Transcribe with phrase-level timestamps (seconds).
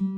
[0.00, 0.08] Hello,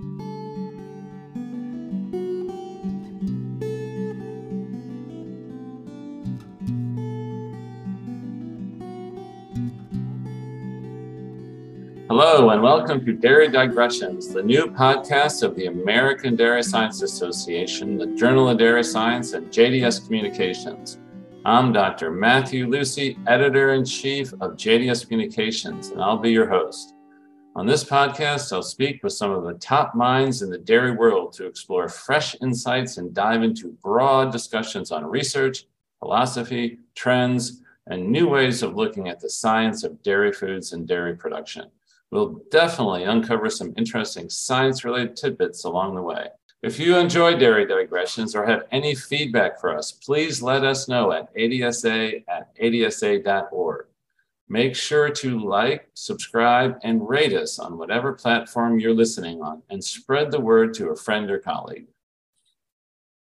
[12.51, 18.07] and welcome to Dairy Digressions, the new podcast of the American Dairy Science Association, the
[18.15, 21.01] Journal of Dairy Science, and JDS Communications.
[21.45, 22.13] I'm Dr.
[22.13, 26.92] Matthew Lucy, editor in chief of JDS Communications, and I'll be your host.
[27.55, 31.35] On this podcast, I'll speak with some of the top minds in the dairy world
[31.35, 35.67] to explore fresh insights and dive into broad discussions on research,
[35.99, 41.15] philosophy, trends, and new ways of looking at the science of dairy foods and dairy
[41.15, 41.67] production.
[42.11, 46.29] We'll definitely uncover some interesting science related tidbits along the way.
[46.63, 51.13] If you enjoy Dairy Digressions or have any feedback for us, please let us know
[51.13, 53.87] at adsa at adsa.org.
[54.53, 59.83] Make sure to like, subscribe, and rate us on whatever platform you're listening on and
[59.83, 61.87] spread the word to a friend or colleague.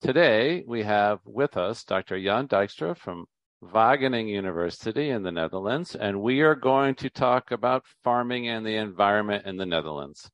[0.00, 2.20] Today, we have with us Dr.
[2.20, 3.26] Jan Dijkstra from
[3.62, 8.74] Wageningen University in the Netherlands, and we are going to talk about farming and the
[8.74, 10.28] environment in the Netherlands.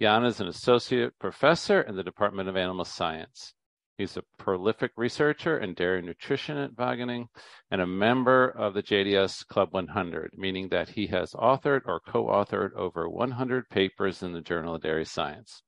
[0.00, 3.52] Jan is an associate professor in the Department of Animal Science.
[4.00, 7.28] He's a prolific researcher in dairy nutrition at Wageningen
[7.70, 12.24] and a member of the JDS Club 100, meaning that he has authored or co
[12.28, 15.62] authored over 100 papers in the Journal of Dairy Science.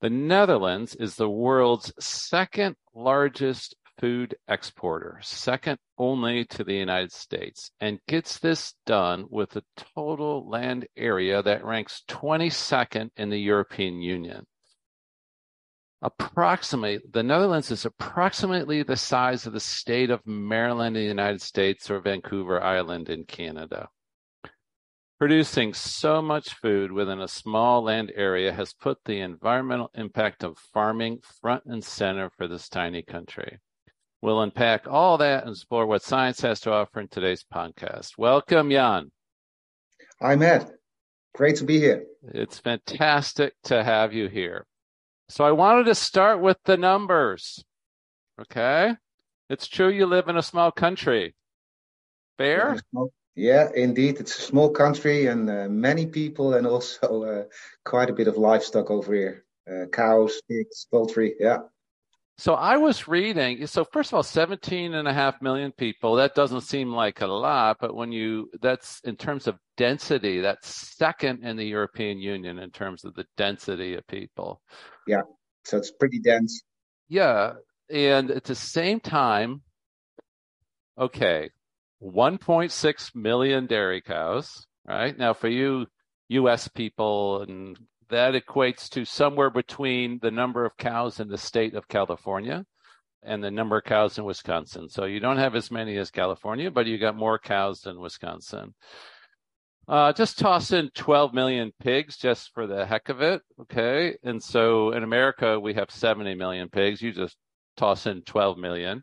[0.00, 7.72] The Netherlands is the world's second largest food exporter, second only to the United States,
[7.78, 14.00] and gets this done with a total land area that ranks 22nd in the European
[14.00, 14.46] Union.
[16.02, 21.40] Approximately, the Netherlands is approximately the size of the state of Maryland in the United
[21.40, 23.88] States or Vancouver Island in Canada.
[25.18, 30.58] Producing so much food within a small land area has put the environmental impact of
[30.74, 33.58] farming front and center for this tiny country.
[34.20, 38.18] We'll unpack all that and explore what science has to offer in today's podcast.
[38.18, 39.10] Welcome, Jan.
[40.20, 40.70] Hi, Matt.
[41.34, 42.04] Great to be here.
[42.34, 44.66] It's fantastic to have you here.
[45.28, 47.64] So, I wanted to start with the numbers.
[48.40, 48.94] Okay.
[49.48, 51.34] It's true you live in a small country.
[52.38, 52.76] Fair?
[53.34, 54.18] Yeah, indeed.
[54.18, 57.44] It's a small country and uh, many people, and also uh,
[57.84, 61.34] quite a bit of livestock over here uh, cows, pigs, poultry.
[61.38, 61.58] Yeah.
[62.38, 66.34] So I was reading, so first of all, 17 and a half million people, that
[66.34, 71.42] doesn't seem like a lot, but when you, that's in terms of density, that's second
[71.42, 74.60] in the European Union in terms of the density of people.
[75.06, 75.22] Yeah.
[75.64, 76.62] So it's pretty dense.
[77.08, 77.54] Yeah.
[77.88, 79.62] And at the same time,
[80.98, 81.48] okay,
[82.02, 85.16] 1.6 million dairy cows, right?
[85.16, 85.86] Now for you
[86.28, 91.74] US people and that equates to somewhere between the number of cows in the state
[91.74, 92.64] of California
[93.22, 94.88] and the number of cows in Wisconsin.
[94.88, 98.74] So you don't have as many as California, but you got more cows than Wisconsin.
[99.88, 103.42] Uh, just toss in 12 million pigs just for the heck of it.
[103.60, 104.16] Okay.
[104.24, 107.00] And so in America, we have 70 million pigs.
[107.00, 107.36] You just
[107.76, 109.02] toss in 12 million.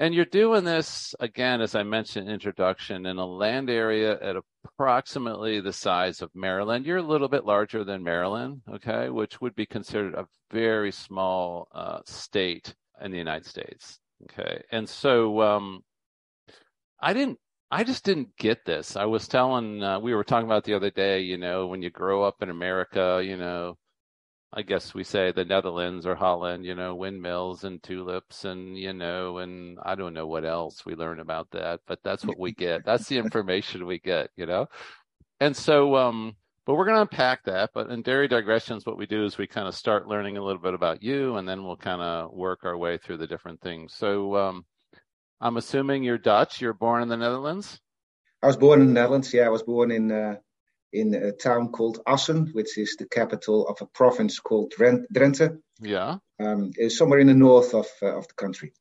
[0.00, 4.34] And you're doing this, again, as I mentioned in introduction, in a land area at
[4.64, 6.86] approximately the size of Maryland.
[6.86, 11.68] You're a little bit larger than Maryland, okay, which would be considered a very small
[11.74, 14.62] uh, state in the United States, okay.
[14.72, 15.82] And so um,
[16.98, 17.38] I didn't,
[17.70, 18.96] I just didn't get this.
[18.96, 21.90] I was telling, uh, we were talking about the other day, you know, when you
[21.90, 23.76] grow up in America, you know,
[24.52, 28.92] I guess we say the Netherlands or Holland, you know, windmills and tulips and, you
[28.92, 32.50] know, and I don't know what else we learn about that, but that's what we
[32.50, 32.84] get.
[32.84, 34.66] That's the information we get, you know?
[35.38, 36.34] And so, um,
[36.66, 37.70] but we're going to unpack that.
[37.72, 40.60] But in Dairy Digressions, what we do is we kind of start learning a little
[40.60, 43.94] bit about you and then we'll kind of work our way through the different things.
[43.94, 44.64] So, um,
[45.40, 46.60] I'm assuming you're Dutch.
[46.60, 47.80] You're born in the Netherlands?
[48.42, 49.32] I was born in the Netherlands.
[49.32, 50.36] Yeah, I was born in, uh,
[50.92, 55.58] in a town called Assen, which is the capital of a province called Drenthe.
[55.80, 56.16] Yeah.
[56.38, 58.72] Um, somewhere in the north of uh, of the country.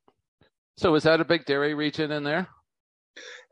[0.78, 2.48] So is that a big dairy region in there?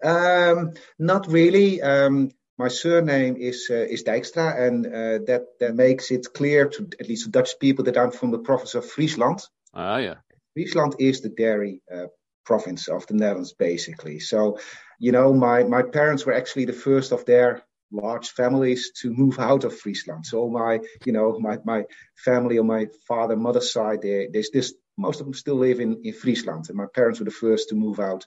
[0.03, 1.81] Um, not really.
[1.81, 6.87] Um, my surname is uh, is Dijkstra, and uh, that that makes it clear to
[6.99, 9.41] at least Dutch people that I'm from the province of Friesland.
[9.73, 10.15] Ah, yeah.
[10.53, 12.07] Friesland is the dairy uh,
[12.45, 14.19] province of the Netherlands, basically.
[14.19, 14.57] So,
[14.99, 17.61] you know, my my parents were actually the first of their
[17.91, 20.25] large families to move out of Friesland.
[20.25, 21.85] So my, you know, my, my
[22.15, 26.01] family on my father, mother's side, they, there's this, most of them still live in,
[26.03, 26.65] in Friesland.
[26.69, 28.25] And my parents were the first to move out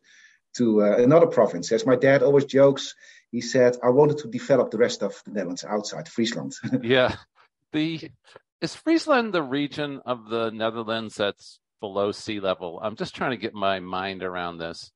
[0.57, 1.71] to uh, another province.
[1.73, 2.95] As my dad always jokes,
[3.31, 6.55] he said, I wanted to develop the rest of the Netherlands outside Friesland.
[6.83, 7.17] yeah.
[7.73, 8.11] The
[8.61, 12.79] is Friesland the region of the Netherlands that's below sea level?
[12.83, 14.91] I'm just trying to get my mind around this.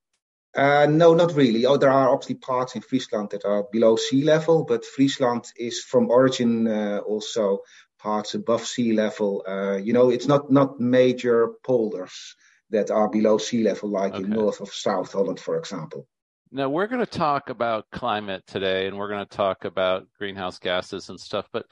[0.56, 1.66] Uh, no, not really.
[1.66, 5.82] Oh, there are obviously parts in Friesland that are below sea level, but Friesland is
[5.82, 7.60] from origin uh, also
[7.98, 9.44] parts above sea level.
[9.48, 12.36] Uh, you know, it's not not major polders
[12.70, 14.24] that are below sea level, like okay.
[14.24, 16.06] in north of South Holland, for example.
[16.52, 20.58] Now we're going to talk about climate today, and we're going to talk about greenhouse
[20.60, 21.48] gases and stuff.
[21.52, 21.66] But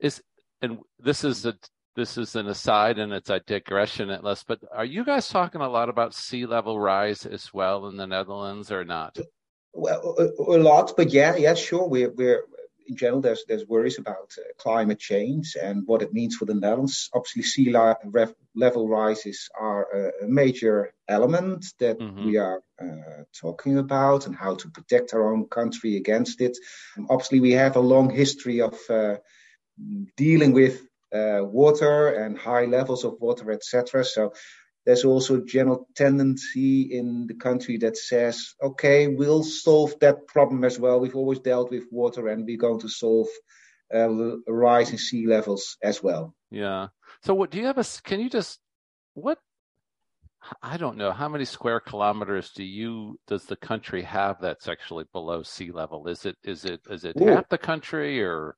[0.00, 0.22] is
[0.62, 1.54] and this is a
[1.98, 5.60] this is an aside and it's a digression at least, But are you guys talking
[5.60, 9.18] a lot about sea level rise as well in the Netherlands or not?
[9.74, 11.88] Well, a, a lot, but yeah, yeah, sure.
[11.88, 12.44] We're we're
[12.86, 16.54] in general, there's there's worries about uh, climate change and what it means for the
[16.54, 17.10] Netherlands.
[17.12, 17.70] Obviously, sea
[18.54, 22.26] level rises are a, a major element that mm-hmm.
[22.26, 26.56] we are uh, talking about and how to protect our own country against it.
[26.96, 29.16] And obviously, we have a long history of uh,
[30.16, 34.04] dealing with uh, water and high levels of water, etc.
[34.04, 34.32] So
[34.84, 40.64] there's also a general tendency in the country that says, okay, we'll solve that problem
[40.64, 40.98] as well.
[40.98, 43.28] We've always dealt with water and we're going to solve
[43.94, 44.08] uh,
[44.46, 46.34] rise in sea levels as well.
[46.50, 46.88] Yeah.
[47.22, 48.60] So what do you have a, can you just,
[49.14, 49.38] what,
[50.62, 55.04] I don't know, how many square kilometers do you, does the country have that's actually
[55.12, 56.08] below sea level?
[56.08, 57.26] Is it, is it, is it Ooh.
[57.26, 58.56] half the country or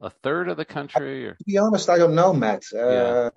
[0.00, 1.26] a third of the country?
[1.26, 1.34] Or?
[1.34, 2.64] To be honest, I don't know, Matt.
[2.74, 3.30] Uh, yeah.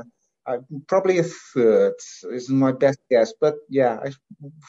[0.45, 0.57] I,
[0.88, 1.94] probably a third
[2.31, 4.12] is my best guess, but yeah, I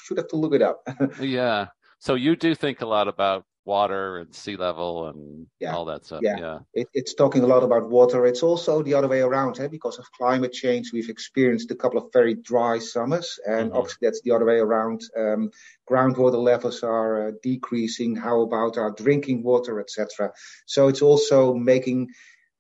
[0.05, 0.87] should have to look it up.
[1.21, 1.69] yeah.
[1.99, 5.75] So you do think a lot about water and sea level and yeah.
[5.75, 6.21] all that stuff.
[6.23, 6.59] Yeah, yeah.
[6.75, 8.27] It, it's talking a lot about water.
[8.27, 9.69] It's also the other way around, eh?
[9.69, 10.93] because of climate change.
[10.93, 13.77] We've experienced a couple of very dry summers, and mm-hmm.
[13.77, 15.01] obviously that's the other way around.
[15.17, 15.51] Um,
[15.91, 18.17] groundwater levels are uh, decreasing.
[18.17, 20.33] How about our drinking water, etc.
[20.67, 22.09] So it's also making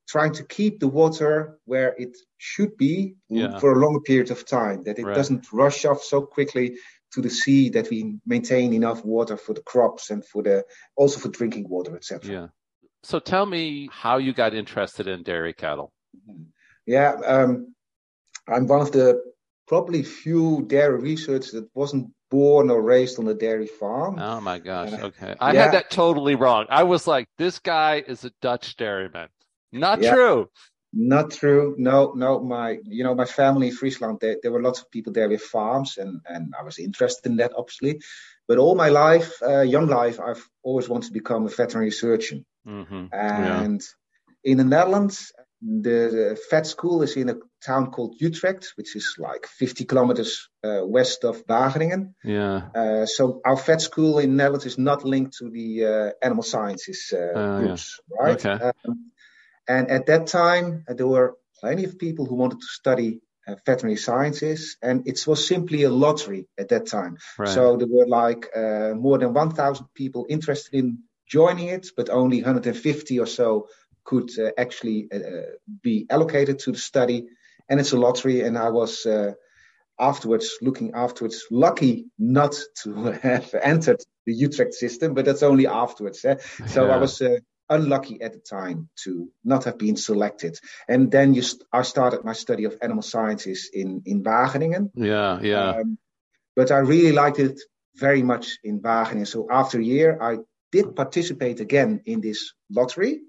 [0.06, 3.58] trying to keep the water where it should be yeah.
[3.58, 5.14] for a longer period of time, that it right.
[5.14, 6.76] doesn't rush off so quickly
[7.14, 10.64] to the sea, that we maintain enough water for the crops and for the
[10.96, 12.30] also for drinking water, etc.
[12.30, 12.46] Yeah.
[13.02, 15.92] So tell me how you got interested in dairy cattle.
[16.28, 16.44] Mm-hmm.
[16.86, 17.74] Yeah, um,
[18.48, 19.22] I'm one of the
[19.66, 24.18] probably few dairy researchers that wasn't born or raised on a dairy farm.
[24.18, 24.92] Oh my gosh.
[24.92, 25.34] Uh, okay.
[25.40, 25.62] I yeah.
[25.62, 26.66] had that totally wrong.
[26.68, 29.28] I was like, this guy is a Dutch dairyman.
[29.72, 30.14] Not yeah.
[30.14, 30.50] true.
[30.96, 31.74] Not true.
[31.76, 32.40] No, no.
[32.40, 35.42] My, you know, my family in Friesland, there, there were lots of people there with
[35.42, 38.00] farms, and and I was interested in that, obviously.
[38.46, 42.44] But all my life, uh, young life, I've always wanted to become a veterinary surgeon.
[42.66, 43.06] Mm-hmm.
[43.12, 44.50] And yeah.
[44.52, 45.32] in the Netherlands,
[45.62, 50.50] the, the, vet school is in a town called Utrecht, which is like 50 kilometers
[50.62, 52.14] uh, west of Wageningen.
[52.22, 52.68] Yeah.
[52.74, 57.12] Uh, so our vet school in Netherlands is not linked to the uh, animal sciences
[57.14, 58.26] uh, uh, groups, yeah.
[58.26, 58.46] right?
[58.46, 58.64] Okay.
[58.86, 59.10] Um,
[59.68, 63.54] and at that time, uh, there were plenty of people who wanted to study uh,
[63.66, 67.18] veterinary sciences, and it was simply a lottery at that time.
[67.38, 67.48] Right.
[67.48, 72.38] So there were like uh, more than 1,000 people interested in joining it, but only
[72.38, 73.68] 150 or so
[74.04, 75.18] could uh, actually uh,
[75.82, 77.26] be allocated to the study.
[77.68, 79.32] And it's a lottery, and I was uh,
[79.98, 86.24] afterwards looking afterwards lucky not to have entered the Utrecht system, but that's only afterwards.
[86.24, 86.36] Eh?
[86.66, 86.94] So yeah.
[86.94, 87.22] I was
[87.68, 90.58] unlucky at the time to not have been selected.
[90.88, 94.90] And then you st- I started my study of animal sciences in, in Wageningen.
[94.94, 95.70] Yeah, yeah.
[95.70, 95.98] Um,
[96.56, 97.60] but I really liked it
[97.96, 99.26] very much in Wageningen.
[99.26, 100.38] So after a year, I
[100.72, 103.20] did participate again in this lottery.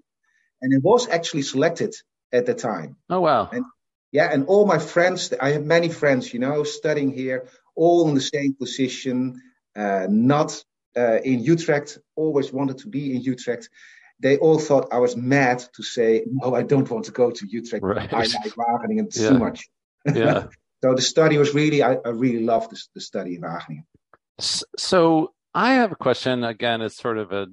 [0.62, 1.94] And it was actually selected
[2.32, 2.98] at the time.
[3.10, 3.50] Oh, wow.
[3.52, 3.66] And,
[4.12, 8.16] yeah, and all my friends, I have many friends, you know, studying here, all in
[8.16, 9.42] the same position,
[9.76, 10.64] uh, not
[10.98, 13.70] uh, in Utrecht, always wanted to be in Utrecht
[14.20, 17.48] they all thought I was mad to say, no, I don't want to go to
[17.48, 17.84] Utrecht.
[17.84, 18.12] Right.
[18.14, 19.30] I like Wageningen yeah.
[19.30, 19.68] too much.
[20.06, 20.48] Yeah.
[20.84, 23.84] so the study was really, I, I really loved the, the study in Wageningen.
[24.78, 26.44] So I have a question.
[26.44, 27.48] Again, it's sort of a,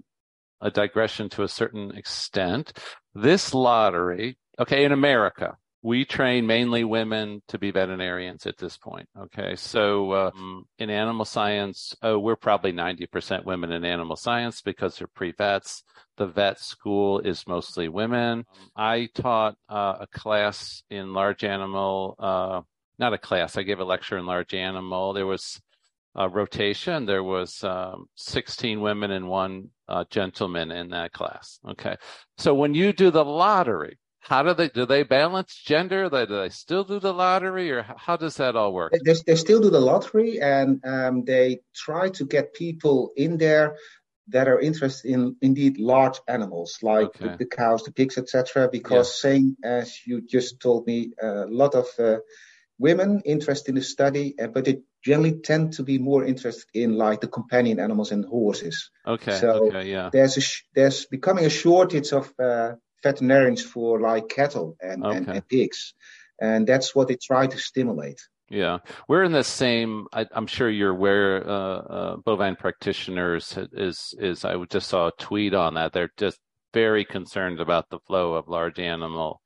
[0.60, 2.72] a digression to a certain extent.
[3.14, 9.08] This lottery, okay, in America, we train mainly women to be veterinarians at this point.
[9.18, 9.56] Okay.
[9.56, 15.08] So, um, in animal science, oh, we're probably 90% women in animal science because they're
[15.08, 15.82] pre-vets.
[16.18, 18.44] The vet school is mostly women.
[18.76, 22.60] I taught uh, a class in large animal, uh,
[22.98, 23.56] not a class.
[23.56, 25.14] I gave a lecture in large animal.
[25.14, 25.60] There was
[26.14, 27.06] a rotation.
[27.06, 31.58] There was um, 16 women and one uh, gentleman in that class.
[31.70, 31.96] Okay.
[32.36, 36.08] So when you do the lottery, how do they do they balance gender?
[36.08, 38.92] Do they still do the lottery, or how does that all work?
[39.04, 43.76] They, they still do the lottery, and um, they try to get people in there
[44.28, 47.28] that are interested in indeed large animals like okay.
[47.28, 48.68] the, the, cows, the pigs, etc.
[48.70, 49.30] Because yeah.
[49.30, 52.18] same as you just told me, a lot of uh,
[52.78, 56.96] women interested in the study, uh, but they generally tend to be more interested in
[56.96, 58.90] like the companion animals and horses.
[59.04, 59.36] Okay.
[59.36, 60.10] So okay, yeah.
[60.12, 65.16] there's a sh- there's becoming a shortage of uh, veterinarians for like cattle and, okay.
[65.16, 65.94] and, and pigs,
[66.40, 68.20] and that's what they try to stimulate.
[68.48, 68.78] Yeah,
[69.08, 70.06] we're in the same.
[70.12, 71.48] I, am sure you're aware.
[71.48, 74.44] Uh, uh, bovine practitioners is is.
[74.44, 75.94] I just saw a tweet on that.
[75.94, 76.38] They're just
[76.74, 79.40] very concerned about the flow of large animal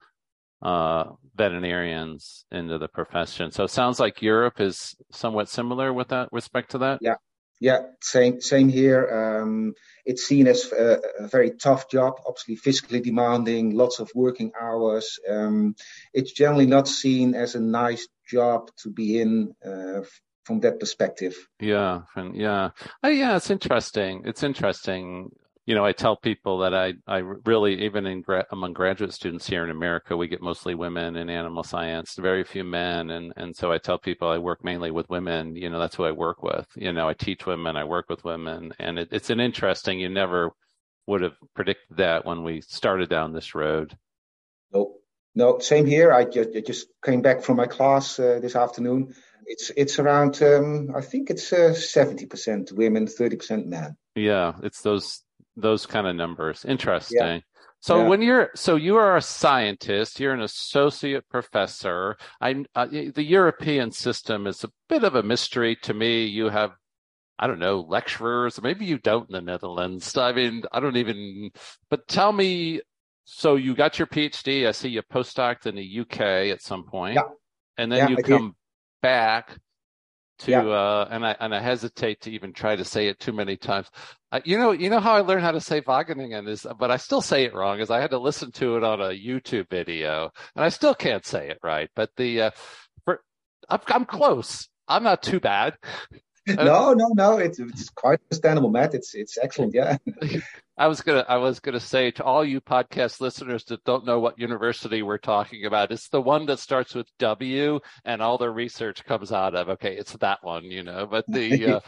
[0.63, 1.05] uh,
[1.37, 3.53] veterinarians into the profession.
[3.53, 6.99] So it sounds like Europe is somewhat similar with that respect to that.
[7.01, 7.17] Yeah,
[7.61, 9.41] yeah, same same here.
[9.43, 14.53] Um, it's seen as a, a, very tough job, obviously physically demanding, lots of working
[14.61, 15.19] hours.
[15.29, 15.75] Um,
[16.13, 20.03] it's generally not seen as a nice job to be in uh,
[20.45, 21.35] from that perspective.
[21.59, 22.03] Yeah,
[22.35, 22.71] yeah,
[23.03, 23.37] oh, yeah.
[23.37, 24.23] It's interesting.
[24.27, 25.31] It's interesting
[25.67, 29.49] you know, I tell people that I, I really, even in gra- among graduate students
[29.49, 33.11] here in America, we get mostly women in animal science, very few men.
[33.11, 36.05] And, and so I tell people I work mainly with women, you know, that's who
[36.05, 36.69] I work with.
[36.77, 38.73] You know, I teach women, I work with women.
[38.79, 40.53] And it, it's an interesting, you never
[41.09, 43.97] would have predicted that when we started down this road.
[44.73, 45.03] Nope.
[45.35, 46.13] No, same here.
[46.13, 49.15] I just, I just came back from my class uh, this afternoon.
[49.45, 53.97] It's it's around um, I think it's uh, seventy uh, percent women, thirty percent men.
[54.17, 55.23] Yeah, it's those
[55.57, 56.65] those kind of numbers.
[56.65, 57.19] Interesting.
[57.19, 57.41] Yeah.
[57.81, 58.09] So yeah.
[58.09, 62.17] when you're so you are a scientist, you're an associate professor.
[62.41, 66.25] I uh, the European system is a bit of a mystery to me.
[66.25, 66.73] You have
[67.39, 70.17] I don't know lecturers, maybe you don't in the Netherlands.
[70.17, 71.51] I mean, I don't even.
[71.91, 72.81] But tell me.
[73.29, 74.69] So you got your PhD.
[74.69, 77.23] I see you postdoc in the UK at some point, yeah.
[77.77, 78.55] and then you I come did.
[79.03, 79.59] back
[80.39, 80.63] to yeah.
[80.63, 83.89] uh, and I and I hesitate to even try to say it too many times.
[84.33, 86.97] Uh, you know, you know how I learned how to say Wageningen is, but I
[86.97, 87.81] still say it wrong.
[87.81, 91.25] Is I had to listen to it on a YouTube video, and I still can't
[91.25, 91.91] say it right.
[91.95, 92.51] But the uh,
[93.05, 93.21] for,
[93.69, 94.69] I'm, I'm close.
[94.89, 95.77] I'm not too bad.
[96.47, 97.39] no, no, no.
[97.39, 98.95] It's it's quite understandable, Matt.
[98.95, 99.75] It's it's excellent.
[99.75, 99.97] Yeah.
[100.79, 104.21] I was gonna I was gonna say to all you podcast listeners that don't know
[104.21, 108.51] what university we're talking about, it's the one that starts with W and all the
[108.51, 109.71] research comes out of.
[109.71, 111.07] Okay, it's that one, you know.
[111.07, 111.81] But the uh,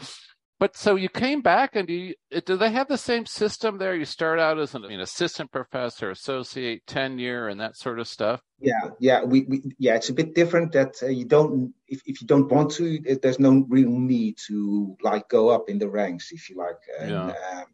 [0.59, 2.13] but so you came back and do you,
[2.45, 3.95] do they have the same system there?
[3.95, 8.41] You start out as an, an assistant professor, associate tenure, and that sort of stuff.
[8.59, 10.73] Yeah, yeah, we, we yeah, it's a bit different.
[10.73, 14.37] That uh, you don't if, if you don't want to, it, there's no real need
[14.47, 16.77] to like go up in the ranks, if you like.
[16.99, 17.33] And, yeah.
[17.53, 17.65] Um,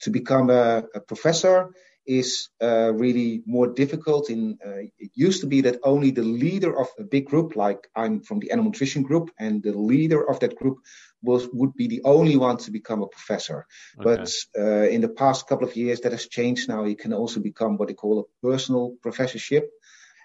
[0.00, 1.70] to become a, a professor
[2.08, 4.30] is uh, really more difficult.
[4.30, 7.86] In uh, it used to be that only the leader of a big group, like
[7.94, 10.78] I'm from the animal nutrition group, and the leader of that group
[11.22, 13.66] was would be the only one to become a professor.
[14.00, 14.04] Okay.
[14.04, 16.68] But uh, in the past couple of years, that has changed.
[16.68, 19.70] Now you can also become what they call a personal professorship.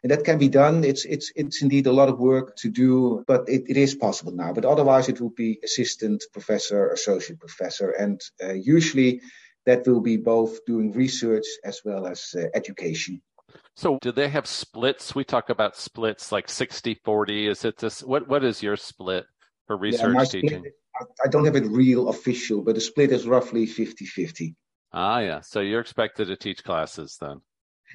[0.04, 0.84] And that can be done.
[0.84, 4.34] It's it's it's indeed a lot of work to do, but it, it is possible
[4.34, 4.52] now.
[4.52, 9.22] But otherwise, it would be assistant professor, associate professor, and uh, usually
[9.66, 13.22] that will be both doing research as well as uh, education.
[13.76, 15.16] So do they have splits?
[15.16, 17.48] We talk about splits like 60 40.
[17.48, 18.04] Is it this?
[18.04, 19.26] What, what is your split
[19.68, 20.60] for research yeah, teaching?
[20.60, 20.74] Split,
[21.24, 24.56] I don't have it real official, but the split is roughly 50 50.
[24.92, 25.42] Ah, yeah.
[25.42, 27.42] So you're expected to teach classes then?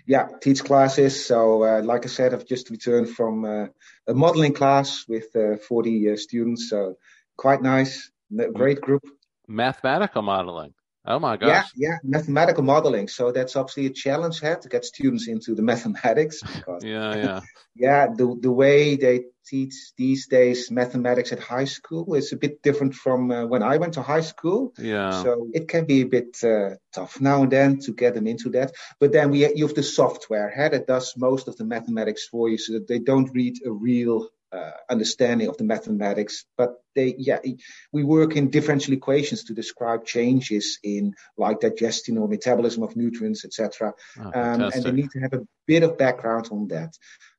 [0.06, 1.26] Yeah, teach classes.
[1.26, 3.66] So, uh, like I said, I've just returned from uh,
[4.06, 6.70] a modeling class with uh, 40 uh, students.
[6.70, 6.96] So,
[7.36, 8.10] quite nice.
[8.54, 9.02] Great group.
[9.46, 10.74] Mathematical modeling.
[11.10, 11.72] Oh my gosh.
[11.74, 13.08] Yeah, yeah, mathematical modeling.
[13.08, 16.42] So that's obviously a challenge here to get students into the mathematics.
[16.42, 17.40] Because, yeah, yeah.
[17.74, 22.62] yeah, the the way they teach these days mathematics at high school is a bit
[22.62, 24.74] different from uh, when I went to high school.
[24.76, 25.22] Yeah.
[25.22, 28.50] So it can be a bit uh, tough now and then to get them into
[28.50, 28.72] that.
[29.00, 32.50] But then we you have the software here that does most of the mathematics for
[32.50, 37.14] you, so that they don't read a real uh, understanding of the mathematics, but they,
[37.18, 37.38] yeah,
[37.92, 43.44] we work in differential equations to describe changes in like digestion or metabolism of nutrients,
[43.44, 43.92] etc.
[44.18, 46.94] Oh, um, and they need to have a bit of background on that.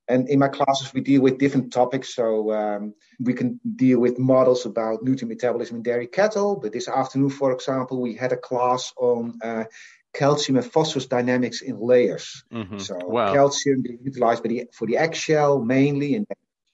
[0.08, 2.16] And in my classes, we deal with different topics.
[2.16, 6.56] So um, we can deal with models about nutrient metabolism in dairy cattle.
[6.56, 9.66] But this afternoon, for example, we had a class on uh,
[10.14, 12.44] calcium and phosphorus dynamics in layers.
[12.52, 12.80] Mm-hmm.
[12.80, 13.34] So wow.
[13.34, 16.26] calcium being utilized the, for the eggshell mainly, and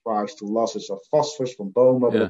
[0.06, 2.14] rise to losses of phosphorus from bone marrow.
[2.14, 2.30] Yeah.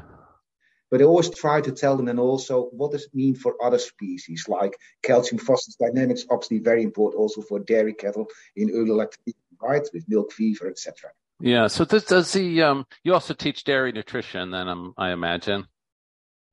[0.92, 3.80] But I always try to tell them and also what does it mean for other
[3.80, 9.40] species like calcium phosphorus dynamics, obviously very important also for dairy cattle in early lactation,
[9.62, 11.10] right, with milk fever, etc.
[11.40, 11.68] Yeah.
[11.68, 15.68] So this does the um you also teach dairy nutrition then um, I imagine.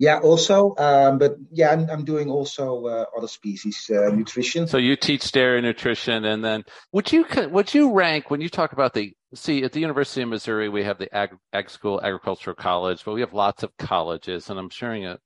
[0.03, 4.67] Yeah, also, um, but yeah, I'm, I'm doing also uh, other species uh, nutrition.
[4.67, 8.73] So you teach dairy nutrition, and then would you would you rank when you talk
[8.73, 12.57] about the see at the University of Missouri we have the ag, ag school agricultural
[12.57, 15.19] college, but we have lots of colleges, and I'm sharing a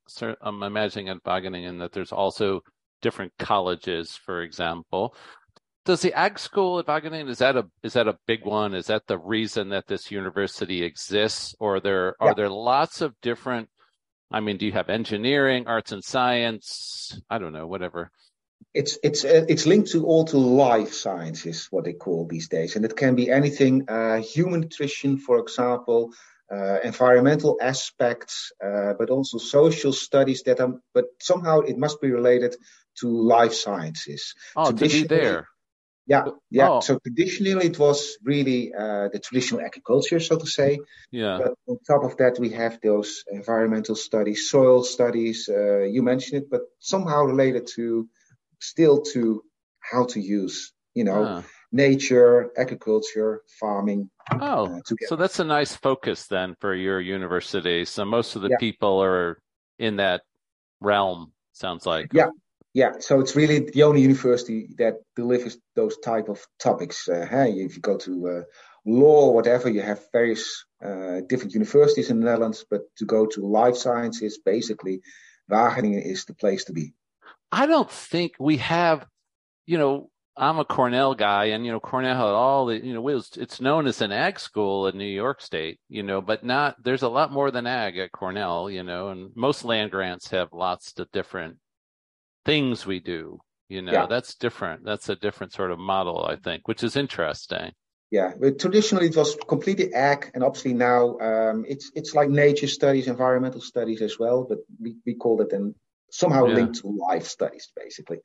[0.43, 2.61] I'm imagining at Wageningen that there's also
[3.01, 5.17] different colleges, for example.
[5.87, 8.75] Does the ag school at Wageningen is that a is that a big one?
[8.75, 12.35] Is that the reason that this university exists, or there are yeah.
[12.35, 13.71] there lots of different
[14.31, 17.21] I mean, do you have engineering, arts and science?
[17.31, 18.11] I don't know, whatever.
[18.75, 22.77] It's it's uh, it's linked to all to life sciences, what they call these days,
[22.77, 23.89] and it can be anything.
[23.89, 26.13] Uh, human nutrition, for example,
[26.51, 30.75] uh, environmental aspects, uh, but also social studies that are.
[30.93, 32.57] But somehow it must be related
[33.01, 34.35] to life sciences.
[34.55, 35.49] Oh, to be there.
[36.07, 36.71] Yeah, yeah.
[36.71, 36.81] Oh.
[36.81, 40.79] So traditionally, it was really uh, the traditional agriculture, so to say.
[41.11, 41.39] Yeah.
[41.39, 45.49] But on top of that, we have those environmental studies, soil studies.
[45.49, 48.09] Uh, you mentioned it, but somehow related to
[48.61, 49.43] still to
[49.81, 51.43] how to use, you know, ah.
[51.73, 54.09] nature, agriculture, farming.
[54.41, 57.85] Oh, uh, so that's a nice focus then for your university.
[57.85, 58.57] So most of the yeah.
[58.61, 59.41] people are
[59.79, 60.23] in that
[60.81, 61.33] realm.
[61.53, 62.13] Sounds like.
[62.13, 62.29] Yeah,
[62.77, 67.09] yeah, so it's really the only university that delivers those type of topics.
[67.09, 68.43] Uh, hey, if you go to uh,
[68.85, 73.25] law or whatever, you have various uh, different universities in the Netherlands, but to go
[73.25, 75.01] to life sciences, basically,
[75.51, 76.93] Wageningen is the place to be.
[77.51, 79.07] I don't think we have,
[79.65, 83.09] you know, I'm a Cornell guy, and you know, Cornell had all the, you know,
[83.09, 86.77] it's known as an ag school in New York State, you know, but not.
[86.85, 90.53] There's a lot more than ag at Cornell, you know, and most land grants have
[90.53, 91.57] lots of different
[92.47, 93.39] things we do.
[93.69, 94.07] You know, yeah.
[94.07, 94.85] that's different.
[94.85, 97.73] That's a different sort of model, I think, which is interesting.
[98.13, 102.69] Yeah, but traditionally it was completely ag, and obviously now um, it's it's like nature
[102.69, 104.47] studies, environmental studies as well.
[104.49, 105.75] But we, we call it then
[106.11, 106.55] somehow yeah.
[106.55, 108.19] linked to life studies, basically.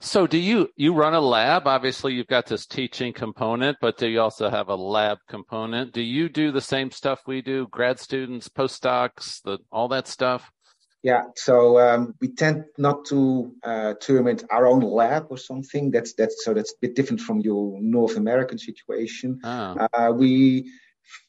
[0.00, 1.68] So, do you you run a lab?
[1.68, 5.92] Obviously, you've got this teaching component, but do you also have a lab component?
[5.92, 7.68] Do you do the same stuff we do?
[7.70, 10.50] Grad students, postdocs, the all that stuff.
[11.02, 15.92] Yeah, so um, we tend not to uh, term it our own lab or something.
[15.92, 19.38] That's that's so that's a bit different from your North American situation.
[19.44, 19.86] Oh.
[19.92, 20.70] Uh, we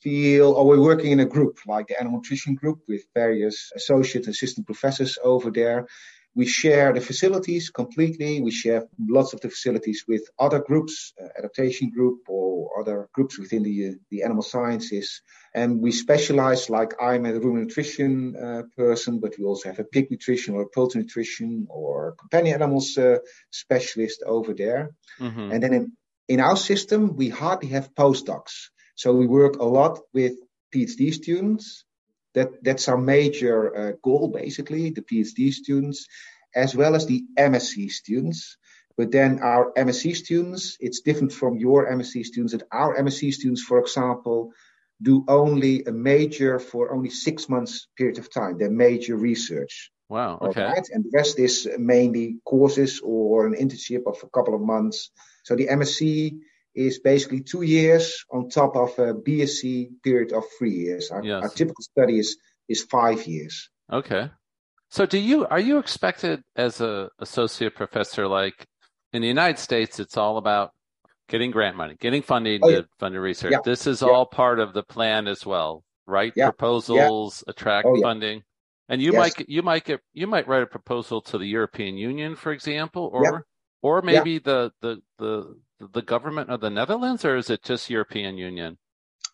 [0.01, 4.27] feel, or we're working in a group like the animal nutrition group with various associate
[4.27, 5.87] assistant professors over there,
[6.35, 8.41] we share the facilities completely.
[8.41, 13.39] We share lots of the facilities with other groups, uh, adaptation group or other groups
[13.39, 15.21] within the, uh, the animal sciences.
[15.53, 19.83] And we specialize, like I'm a rumen nutrition uh, person, but we also have a
[19.83, 23.17] pig nutrition or a poultry nutrition or companion animals uh,
[23.51, 24.91] specialist over there.
[25.19, 25.51] Mm-hmm.
[25.51, 25.91] And then in,
[26.27, 28.69] in our system, we hardly have postdocs.
[28.95, 30.33] So we work a lot with
[30.73, 31.85] PhD students
[32.35, 36.07] that, that's our major uh, goal, basically, the PhD students,
[36.55, 38.57] as well as the MSc students.
[38.97, 42.53] But then our MSc students, it's different from your MSc students.
[42.53, 44.51] That our MSc students, for example,
[45.01, 48.57] do only a major for only six months period of time.
[48.57, 49.91] They're major research.
[50.09, 50.39] Wow.
[50.41, 50.63] Okay.
[50.63, 50.89] Right?
[50.91, 55.11] And the rest is mainly courses or an internship of a couple of months.
[55.43, 56.37] So the MSc
[56.75, 61.11] is basically two years on top of uh, a BSc period of three years.
[61.11, 61.43] Our, yes.
[61.43, 63.69] our typical study is, is five years.
[63.91, 64.29] Okay.
[64.89, 68.65] So do you are you expected as a associate professor like
[69.13, 70.71] in the United States it's all about
[71.29, 72.77] getting grant money, getting funding oh, yeah.
[72.77, 73.51] to fund your research.
[73.51, 73.59] Yeah.
[73.63, 74.09] This is yeah.
[74.09, 76.33] all part of the plan as well, right?
[76.35, 78.43] Proposals, attract oh, funding.
[78.89, 79.37] And you yes.
[79.37, 83.09] might you might get you might write a proposal to the European Union, for example,
[83.13, 83.45] or
[83.83, 88.37] or maybe the, the the the government of the Netherlands, or is it just European
[88.37, 88.77] Union?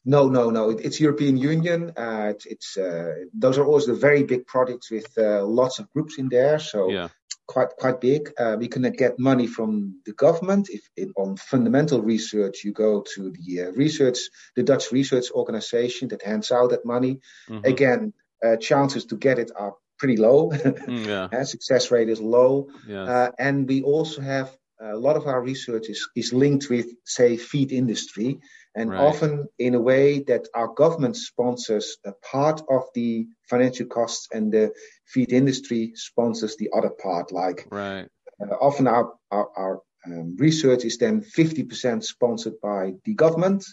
[0.06, 0.70] No, no, no.
[0.70, 1.92] It's European Union.
[1.98, 5.92] Uh, it's, it's uh, those are always the very big projects with uh, lots of
[5.94, 6.60] groups in there.
[6.60, 7.08] So yeah.
[7.48, 8.32] quite quite big.
[8.38, 10.70] Uh, we can get money from the government.
[10.70, 14.20] If in, on fundamental research, you go to the uh, research,
[14.56, 17.20] the Dutch research organization that hands out that money.
[17.50, 17.66] Mm-hmm.
[17.66, 18.14] Again,
[18.46, 20.52] uh, chances to get it are pretty low.
[20.86, 21.44] Mm, yeah.
[21.44, 22.68] success rate is low.
[22.88, 23.32] Yeah.
[23.40, 27.72] and we also have a lot of our research is, is linked with, say, feed
[27.72, 28.40] industry,
[28.76, 29.00] and right.
[29.00, 34.52] often in a way that our government sponsors a part of the financial costs and
[34.52, 34.74] the
[35.06, 37.32] feed industry sponsors the other part.
[37.32, 38.08] Like right.
[38.42, 43.64] uh, often our, our, our um, research is then 50% sponsored by the government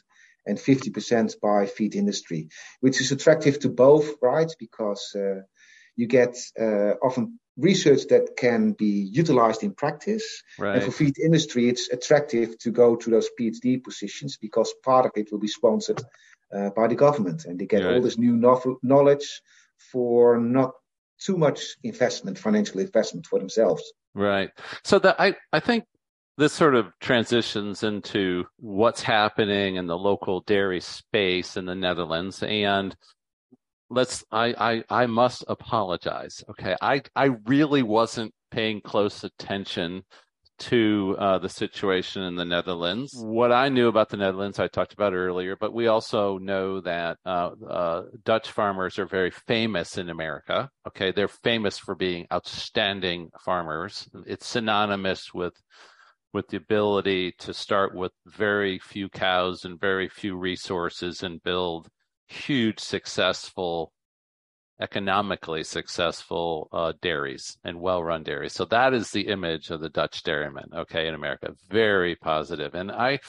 [0.46, 2.48] and 50% by feed industry,
[2.80, 4.50] which is attractive to both, right?
[4.58, 5.42] Because uh,
[5.96, 10.42] you get uh, often research that can be utilized in practice.
[10.58, 10.76] Right.
[10.76, 15.12] And for feed industry, it's attractive to go to those PhD positions because part of
[15.16, 16.02] it will be sponsored
[16.54, 17.94] uh, by the government, and they get right.
[17.94, 18.36] all this new
[18.82, 19.42] knowledge
[19.90, 20.72] for not
[21.18, 23.82] too much investment, financial investment for themselves.
[24.14, 24.50] Right.
[24.84, 25.84] So that I, I think
[26.38, 32.42] this sort of transitions into what's happening in the local dairy space in the Netherlands.
[32.42, 32.96] And
[33.92, 36.42] let's I, I I must apologize.
[36.50, 36.74] Okay.
[36.80, 40.02] I I really wasn't paying close attention
[40.58, 43.12] to uh, the situation in the Netherlands.
[43.16, 47.16] What I knew about the Netherlands, I talked about earlier, but we also know that
[47.26, 50.70] uh, uh, Dutch farmers are very famous in America.
[50.86, 54.08] Okay, they're famous for being outstanding farmers.
[54.26, 55.54] It's synonymous with
[56.32, 61.88] with the ability to start with very few cows and very few resources and build
[62.32, 63.92] huge, successful
[64.80, 68.52] economically successful uh, dairies and well-run dairies.
[68.52, 71.54] So that is the image of the Dutch dairyman, okay, in America.
[71.68, 72.74] Very positive.
[72.74, 73.20] And I,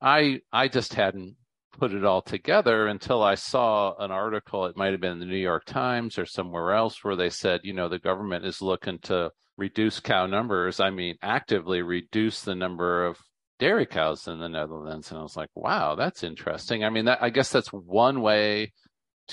[0.00, 1.34] I, I just hadn't
[1.78, 4.66] put it all together until I saw an article.
[4.66, 7.60] It might have been in the New York Times or somewhere else where they said,
[7.64, 10.78] you know, the government is looking to reduce cow numbers.
[10.78, 13.18] I mean, actively reduce the number of
[13.62, 15.10] dairy cows in the Netherlands.
[15.10, 16.82] And I was like, wow, that's interesting.
[16.82, 18.72] I mean, that, I guess that's one way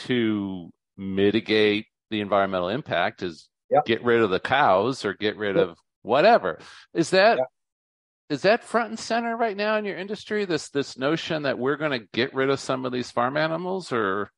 [0.05, 3.85] to mitigate the environmental impact is yep.
[3.85, 5.69] get rid of the cows or get rid yep.
[5.69, 6.59] of whatever.
[6.93, 7.47] Is that yep.
[8.29, 10.45] is that front and center right now in your industry?
[10.45, 13.91] This this notion that we're going to get rid of some of these farm animals,
[13.91, 14.29] or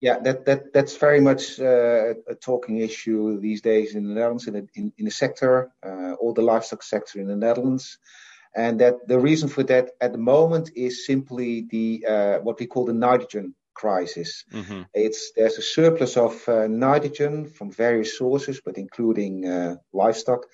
[0.00, 4.48] yeah, that that that's very much uh, a talking issue these days in the Netherlands
[4.48, 7.98] in the, in, in the sector, uh, all the livestock sector in the Netherlands.
[8.56, 12.66] And that the reason for that at the moment is simply the uh, what we
[12.66, 14.44] call the nitrogen crisis.
[14.52, 14.82] Mm-hmm.
[14.94, 20.46] It's there's a surplus of uh, nitrogen from various sources, but including uh, livestock.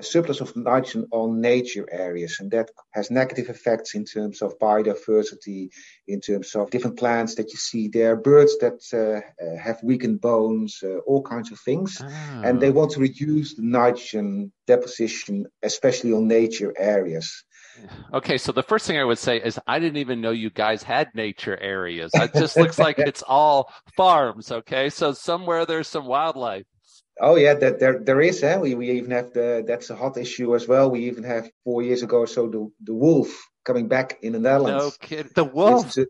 [0.00, 4.58] A surplus of nitrogen on nature areas, and that has negative effects in terms of
[4.58, 5.68] biodiversity,
[6.08, 10.22] in terms of different plants that you see there, birds that uh, uh have weakened
[10.22, 12.00] bones, uh, all kinds of things.
[12.00, 12.42] Oh.
[12.46, 17.44] And they want to reduce the nitrogen deposition, especially on nature areas.
[18.12, 20.82] Okay, so the first thing I would say is I didn't even know you guys
[20.82, 22.10] had nature areas.
[22.14, 24.50] It just looks like it's all farms.
[24.50, 26.66] Okay, so somewhere there's some wildlife.
[27.20, 28.42] Oh yeah, that there there is.
[28.42, 28.56] Eh?
[28.56, 30.90] We we even have the that's a hot issue as well.
[30.90, 33.28] We even have four years ago or so the the wolf
[33.64, 34.84] coming back in the Netherlands.
[34.84, 35.96] No kidding, the wolf.
[35.98, 36.06] A,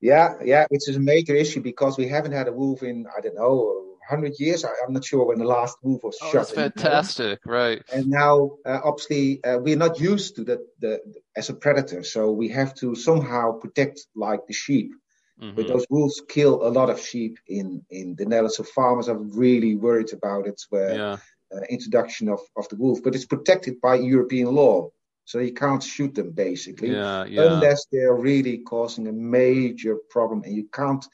[0.00, 3.20] yeah, yeah, which is a major issue because we haven't had a wolf in I
[3.20, 4.64] don't know hundred years.
[4.64, 6.38] I, am not sure when the last wolf was oh, shot.
[6.38, 7.82] That's fantastic, right?
[7.92, 11.00] And now, uh, obviously, uh, we're not used to that the,
[11.36, 14.90] as a predator, so we have to somehow protect like the sheep.
[15.40, 15.54] Mm-hmm.
[15.54, 19.18] But those wolves kill a lot of sheep in in the Netherlands, so farmers are
[19.18, 20.60] really worried about it.
[20.70, 21.16] Where yeah.
[21.54, 24.90] uh, introduction of of the wolf, but it's protected by European law.
[25.24, 27.42] So you can't shoot them basically yeah, yeah.
[27.42, 31.04] unless they're really causing a major problem, and you can't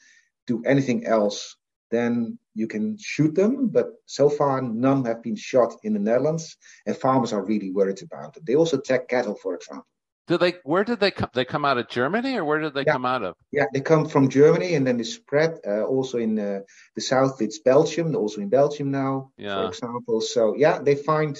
[0.47, 1.57] do anything else
[1.91, 3.67] then you can shoot them.
[3.67, 8.01] But so far, none have been shot in the Netherlands, and farmers are really worried
[8.01, 8.45] about it.
[8.45, 9.87] They also attack cattle, for example.
[10.27, 10.55] Do they?
[10.63, 11.29] Where did they come?
[11.33, 12.93] They come out of Germany, or where did they yeah.
[12.93, 13.35] come out of?
[13.51, 16.61] Yeah, they come from Germany, and then they spread uh, also in uh,
[16.95, 17.41] the south.
[17.41, 19.55] It's Belgium, also in Belgium now, yeah.
[19.55, 20.21] for example.
[20.21, 21.37] So yeah, they find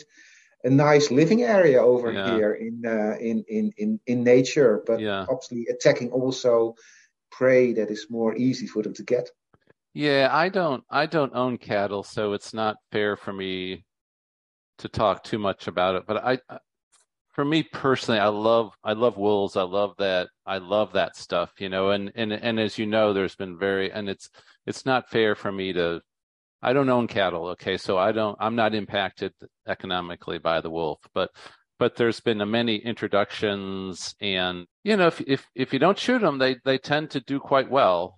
[0.64, 2.36] a nice living area over yeah.
[2.36, 5.26] here in, uh, in in in in nature, but yeah.
[5.30, 6.76] obviously attacking also
[7.32, 9.30] prey that is more easy for them to get.
[9.94, 13.86] Yeah, I don't I don't own cattle, so it's not fair for me
[14.80, 16.04] to talk too much about it.
[16.06, 16.40] But I
[17.36, 19.58] for me personally, I love I love wolves.
[19.58, 23.12] I love that I love that stuff, you know, and and and as you know,
[23.12, 24.30] there's been very and it's
[24.66, 26.02] it's not fair for me to
[26.62, 27.76] I don't own cattle, okay?
[27.78, 29.34] So I don't I'm not impacted
[29.68, 31.30] economically by the wolf, but
[31.78, 36.38] but there's been many introductions and you know if if if you don't shoot them
[36.38, 38.18] they they tend to do quite well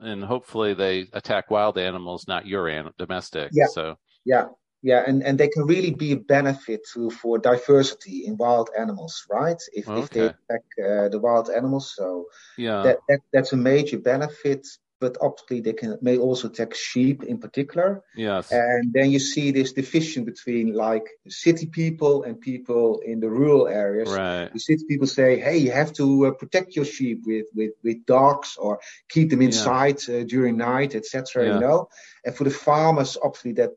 [0.00, 3.50] and hopefully they attack wild animals, not your an- domestic.
[3.52, 3.66] Yeah.
[3.70, 4.48] So yeah,
[4.82, 9.26] yeah, and and they can really be a benefit to for diversity in wild animals,
[9.30, 9.60] right?
[9.72, 10.00] If okay.
[10.00, 14.66] if they attack uh, the wild animals, so yeah, that, that that's a major benefit
[15.00, 18.02] but obviously they can may also attack sheep in particular.
[18.16, 18.50] Yes.
[18.50, 23.68] And then you see this division between like city people and people in the rural
[23.68, 24.10] areas.
[24.10, 24.52] Right.
[24.52, 28.04] The city people say, "Hey, you have to uh, protect your sheep with with with
[28.06, 30.20] dogs or keep them inside yeah.
[30.20, 31.54] uh, during night, etc." Yeah.
[31.54, 31.88] You know.
[32.24, 33.72] And for the farmers, obviously that.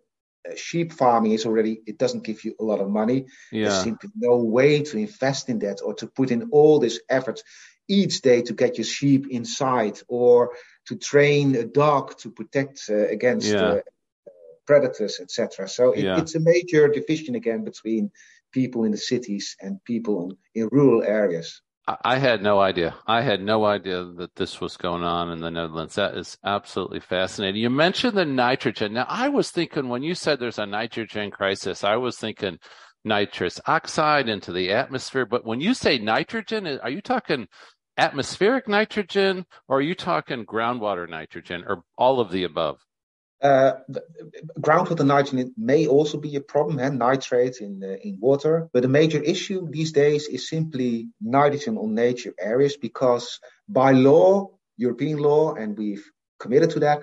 [0.50, 3.70] Uh, sheep farming is already it doesn't give you a lot of money yeah.
[3.70, 7.44] there's simply no way to invest in that or to put in all this effort
[7.88, 10.52] each day to get your sheep inside or
[10.88, 13.62] to train a dog to protect uh, against yeah.
[13.62, 13.80] uh,
[14.66, 15.68] predators, etc.
[15.68, 16.20] So it, yeah.
[16.20, 18.12] it's a major division again between
[18.52, 21.62] people in the cities and people in rural areas.
[22.04, 22.96] I had no idea.
[23.08, 25.96] I had no idea that this was going on in the Netherlands.
[25.96, 27.62] That is absolutely fascinating.
[27.62, 28.94] You mentioned the nitrogen.
[28.94, 32.60] Now, I was thinking when you said there's a nitrogen crisis, I was thinking
[33.04, 35.26] nitrous oxide into the atmosphere.
[35.26, 37.48] But when you say nitrogen, are you talking
[37.98, 42.80] atmospheric nitrogen or are you talking groundwater nitrogen or all of the above?
[43.42, 43.74] Uh,
[44.60, 48.70] groundwater nitrogen may also be a problem, and nitrate in uh, in water.
[48.72, 54.52] But the major issue these days is simply nitrogen on nature areas because by law,
[54.78, 56.06] European law, and we've
[56.40, 57.02] committed to that,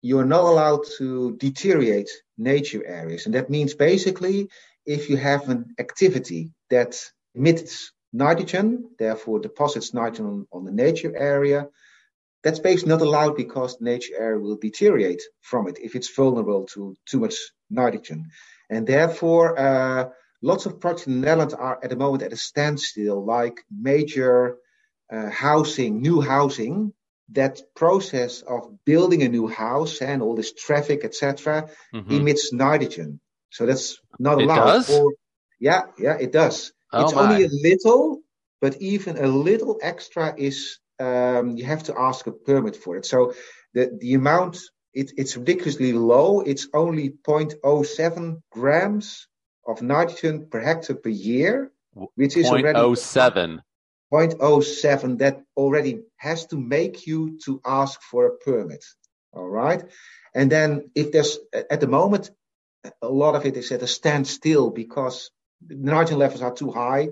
[0.00, 4.48] you are not allowed to deteriorate nature areas, and that means basically
[4.84, 6.98] if you have an activity that
[7.36, 11.68] emits nitrogen, therefore deposits nitrogen on, on the nature area,
[12.44, 16.96] that space not allowed because nature area will deteriorate from it if it's vulnerable to
[17.06, 17.36] too much
[17.70, 18.30] nitrogen.
[18.68, 20.08] And therefore, uh,
[20.40, 24.56] lots of projects in the Netherlands are at the moment at a standstill, like major
[25.10, 26.92] uh, housing, new housing.
[27.30, 32.12] That process of building a new house and all this traffic, etc., mm-hmm.
[32.12, 33.20] emits nitrogen.
[33.48, 34.68] So that's not allowed.
[34.68, 34.90] It does?
[34.90, 35.14] Or,
[35.58, 36.72] yeah, yeah, it does.
[36.92, 37.22] Oh it's my.
[37.22, 38.20] only a little,
[38.60, 43.04] but even a little extra is um, you have to ask a permit for it.
[43.06, 43.34] So
[43.74, 44.58] the, the amount,
[44.94, 46.40] it, it's ridiculously low.
[46.40, 49.26] It's only 0.07 grams
[49.66, 51.72] of nitrogen per hectare per year,
[52.14, 53.60] which is already 0.07.
[54.12, 58.84] 0.07 that already has to make you to ask for a permit.
[59.32, 59.82] All right.
[60.34, 62.30] And then if there's at the moment,
[63.00, 65.30] a lot of it is at a standstill because
[65.66, 67.08] the nitrogen levels are too high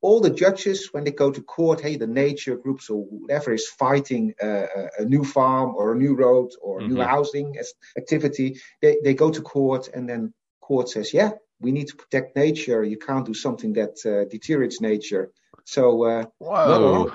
[0.00, 3.66] all the judges, when they go to court, hey, the nature groups or whatever is
[3.66, 4.66] fighting uh,
[4.98, 6.94] a new farm or a new road or mm-hmm.
[6.94, 7.56] new housing
[7.96, 11.30] activity, they, they go to court and then court says, yeah,
[11.60, 12.84] we need to protect nature.
[12.84, 15.30] You can't do something that uh, deteriorates nature.
[15.64, 17.12] So, uh, whoa,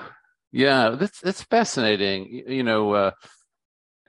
[0.52, 2.26] yeah, that's that's fascinating.
[2.26, 3.10] You, you know, uh,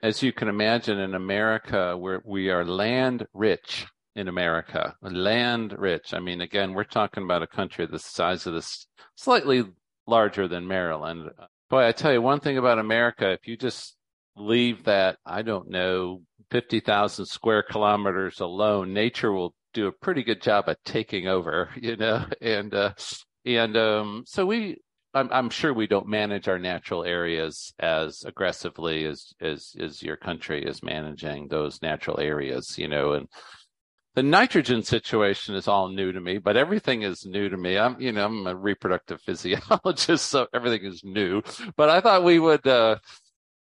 [0.02, 3.86] as you can imagine, in America, where we are land rich,
[4.16, 6.14] in America, land rich.
[6.14, 9.64] I mean, again, we're talking about a country the size of this, slightly
[10.06, 11.30] larger than Maryland.
[11.68, 13.94] Boy, I tell you one thing about America, if you just
[14.34, 20.40] leave that, I don't know, 50,000 square kilometers alone, nature will do a pretty good
[20.40, 22.94] job at taking over, you know, and, uh,
[23.44, 24.78] and, um, so we,
[25.12, 30.16] I'm, I'm sure we don't manage our natural areas as aggressively as, as, as your
[30.16, 33.28] country is managing those natural areas, you know, and,
[34.16, 37.76] the nitrogen situation is all new to me, but everything is new to me.
[37.76, 41.42] I'm, you know, I'm a reproductive physiologist, so everything is new.
[41.76, 42.96] But I thought we would, uh,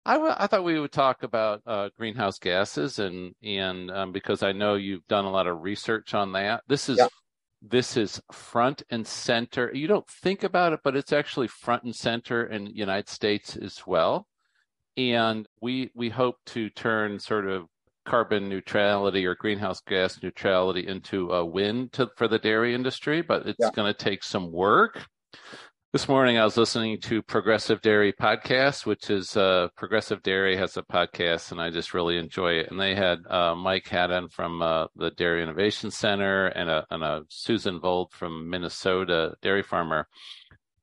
[0.05, 4.43] I, w- I thought we would talk about uh, greenhouse gases, and and um, because
[4.43, 6.61] I know you've done a lot of research on that.
[6.69, 7.07] This is yeah.
[7.61, 9.71] this is front and center.
[9.73, 13.57] You don't think about it, but it's actually front and center in the United States
[13.57, 14.25] as well.
[14.95, 17.67] And we we hope to turn sort of
[18.05, 23.47] carbon neutrality or greenhouse gas neutrality into a win to, for the dairy industry, but
[23.47, 23.71] it's yeah.
[23.73, 25.05] going to take some work.
[25.95, 30.75] This morning, I was listening to Progressive Dairy podcast, which is uh, Progressive Dairy has
[30.75, 32.69] a podcast, and I just really enjoy it.
[32.69, 37.01] And they had uh, Mike Haddon from uh, the Dairy Innovation Center and a, and
[37.01, 40.09] a Susan Vold from Minnesota, dairy farmer.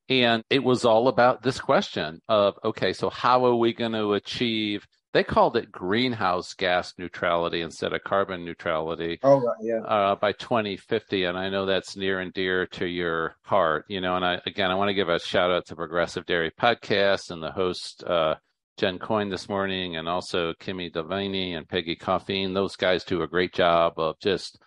[0.09, 4.13] And it was all about this question of okay, so how are we going to
[4.13, 9.19] achieve they called it greenhouse gas neutrality instead of carbon neutrality.
[9.21, 9.81] Oh, right, yeah.
[9.81, 14.15] Uh, by 2050, and I know that's near and dear to your heart, you know.
[14.15, 17.43] And I again, I want to give a shout out to Progressive Dairy Podcast and
[17.43, 18.35] the host uh,
[18.77, 22.55] Jen Coyne this morning, and also Kimmy Devaney and Peggy Coffeen.
[22.55, 24.59] Those guys do a great job of just.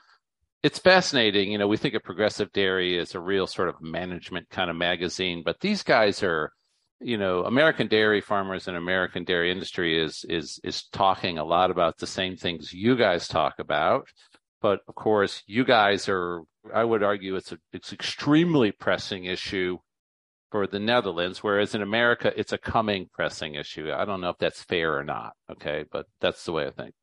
[0.62, 1.68] It's fascinating, you know.
[1.68, 5.60] We think of Progressive Dairy as a real sort of management kind of magazine, but
[5.60, 6.52] these guys are
[7.00, 11.70] you know, American dairy farmers and American dairy industry is is is talking a lot
[11.70, 14.08] about the same things you guys talk about.
[14.62, 16.42] But of course, you guys are
[16.74, 19.78] I would argue it's a it's extremely pressing issue
[20.50, 23.92] for the Netherlands, whereas in America it's a coming pressing issue.
[23.92, 26.94] I don't know if that's fair or not, okay, but that's the way I think.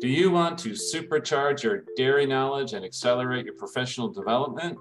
[0.00, 4.78] Do you want to supercharge your dairy knowledge and accelerate your professional development?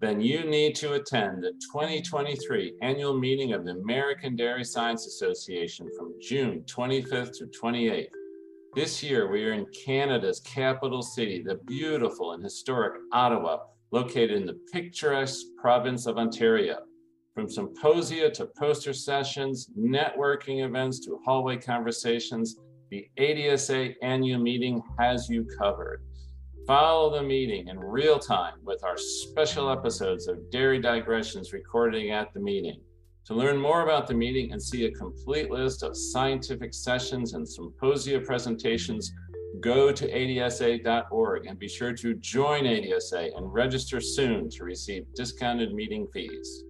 [0.00, 5.88] Then you need to attend the 2023 annual meeting of the American Dairy Science Association
[5.98, 8.10] from June 25th to 28th.
[8.76, 13.58] This year, we are in Canada's capital city, the beautiful and historic Ottawa,
[13.90, 16.78] located in the picturesque province of Ontario.
[17.34, 22.56] From symposia to poster sessions, networking events to hallway conversations,
[22.90, 26.02] the ADSA annual meeting has you covered.
[26.66, 32.32] follow the meeting in real time with our special episodes of Dairy Digressions recording at
[32.34, 32.80] the meeting.
[33.26, 37.48] To learn more about the meeting and see a complete list of scientific sessions and
[37.48, 39.10] symposia presentations,
[39.60, 45.72] go to adsa.org and be sure to join ADSA and register soon to receive discounted
[45.72, 46.64] meeting fees.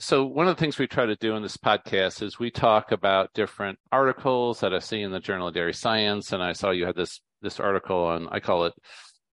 [0.00, 2.92] So, one of the things we try to do in this podcast is we talk
[2.92, 6.32] about different articles that I see in the Journal of Dairy Science.
[6.32, 8.74] And I saw you had this this article on, I call it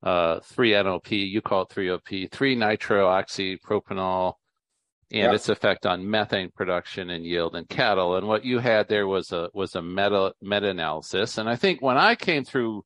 [0.02, 4.34] uh, 3-NOP, you call it 3-OP, 3-nitrooxypropanol,
[5.10, 5.32] and yeah.
[5.32, 8.16] its effect on methane production and yield in cattle.
[8.16, 11.38] And what you had there was a was a meta meta analysis.
[11.38, 12.84] And I think when I came through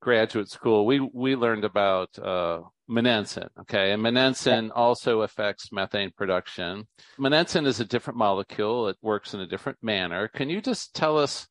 [0.00, 3.48] graduate school, we we learned about uh, monensin.
[3.60, 4.72] Okay, and monensin yeah.
[4.72, 6.86] also affects methane production.
[7.18, 10.28] Monensin is a different molecule; it works in a different manner.
[10.28, 11.46] Can you just tell us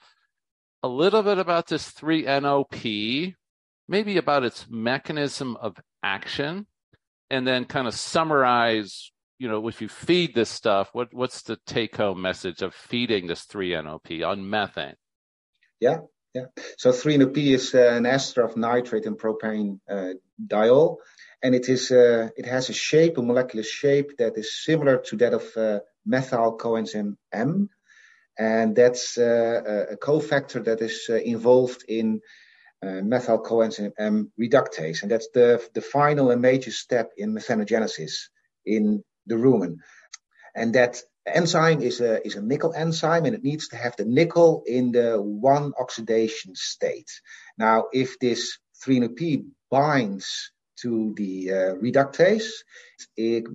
[0.84, 3.34] a little bit about this 3-NOP
[3.88, 6.68] maybe about its mechanism of action,
[7.30, 11.58] and then kind of summarize, you know, if you feed this stuff, what what's the
[11.66, 14.96] take home message of feeding this 3-NOP on methane?
[15.80, 16.00] Yeah,
[16.38, 16.45] yeah.
[16.78, 20.13] So 3-NOP is uh, an ester of nitrate and propane uh,
[20.45, 20.97] diol,
[21.43, 25.17] and it is uh, it has a shape, a molecular shape that is similar to
[25.17, 27.69] that of uh, methyl coenzyme M,
[28.38, 32.21] and that's uh, a cofactor that is uh, involved in
[32.82, 38.30] methyl coenzyme M reductase, and that's the the final and major step in methanogenesis
[38.65, 39.78] in the rumen.
[40.56, 41.02] And that
[41.36, 44.92] enzyme is a is a nickel enzyme, and it needs to have the nickel in
[44.92, 47.10] the one oxidation state.
[47.58, 52.50] Now, if this 3-NOP binds to the uh, reductase,
[53.16, 53.46] it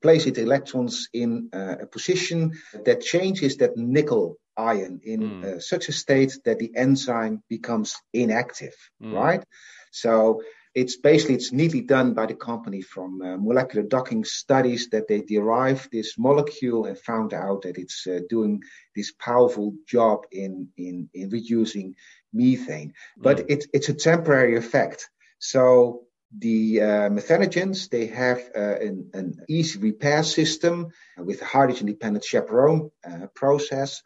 [0.00, 2.52] places electrons in uh, a position
[2.84, 5.44] that changes that nickel ion in mm.
[5.44, 9.12] uh, such a state that the enzyme becomes inactive, mm.
[9.12, 9.42] right?
[9.90, 10.42] So
[10.74, 15.20] it's basically it's neatly done by the company from uh, molecular docking studies that they
[15.20, 18.62] derived this molecule and found out that it's uh, doing
[18.94, 21.96] this powerful job in in in reducing
[22.32, 22.92] methane.
[23.16, 23.46] But mm.
[23.48, 25.10] it's it's a temporary effect.
[25.38, 26.04] So
[26.38, 32.24] the uh, methanogens they have uh, an, an, easy repair system with a hydrogen dependent
[32.24, 34.02] chaperone uh, process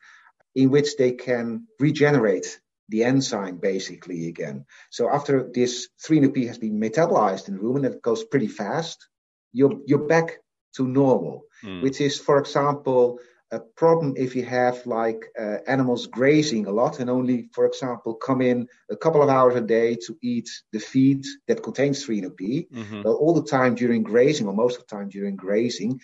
[0.54, 4.66] in which they can regenerate the enzyme basically again.
[4.90, 9.08] So after this 3-NOP has been metabolized in the rumen, it goes pretty fast,
[9.52, 10.38] you're, you're back
[10.76, 11.82] to normal, mm.
[11.82, 13.20] which is, for example,
[13.50, 18.14] a problem if you have like uh, animals grazing a lot and only, for example,
[18.14, 22.38] come in a couple of hours a day to eat the feed that contains 3-NOP.
[22.38, 23.02] Mm-hmm.
[23.02, 26.00] Well, all the time during grazing, or most of the time during grazing,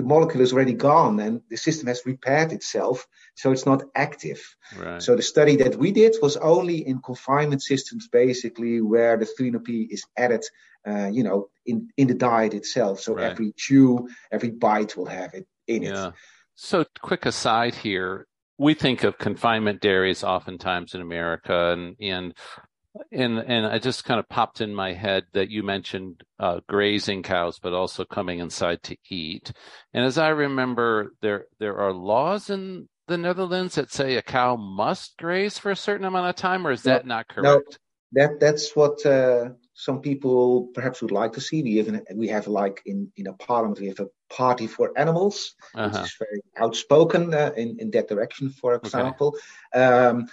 [0.00, 4.40] the molecule is already gone and the system has repaired itself, so it's not active.
[4.78, 5.02] Right.
[5.02, 9.68] So the study that we did was only in confinement systems, basically where the 3-NOP
[9.68, 10.44] is added,
[10.88, 13.00] uh, you know, in in the diet itself.
[13.00, 13.30] So right.
[13.30, 16.08] every chew, every bite will have it in yeah.
[16.08, 16.14] it.
[16.54, 22.34] So quick aside here, we think of confinement dairies oftentimes in America, and and
[23.12, 27.22] and and I just kind of popped in my head that you mentioned uh, grazing
[27.22, 29.52] cows, but also coming inside to eat.
[29.92, 34.56] And as I remember, there there are laws in the Netherlands that say a cow
[34.56, 37.44] must graze for a certain amount of time, or is that not correct?
[37.44, 37.62] No,
[38.12, 41.62] that that's what uh, some people perhaps would like to see.
[41.62, 45.54] We even we have like in in a parliament we have a party for animals,
[45.74, 45.90] uh-huh.
[45.90, 48.50] which is very outspoken uh, in in that direction.
[48.50, 49.36] For example.
[49.74, 49.84] Okay.
[49.84, 50.28] Um,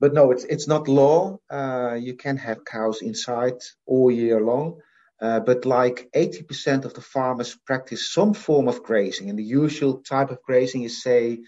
[0.00, 1.38] but no, it's it's not law.
[1.50, 4.80] Uh, you can have cows inside all year long.
[5.20, 9.98] Uh, but like 80% of the farmers practice some form of grazing, and the usual
[9.98, 11.40] type of grazing is say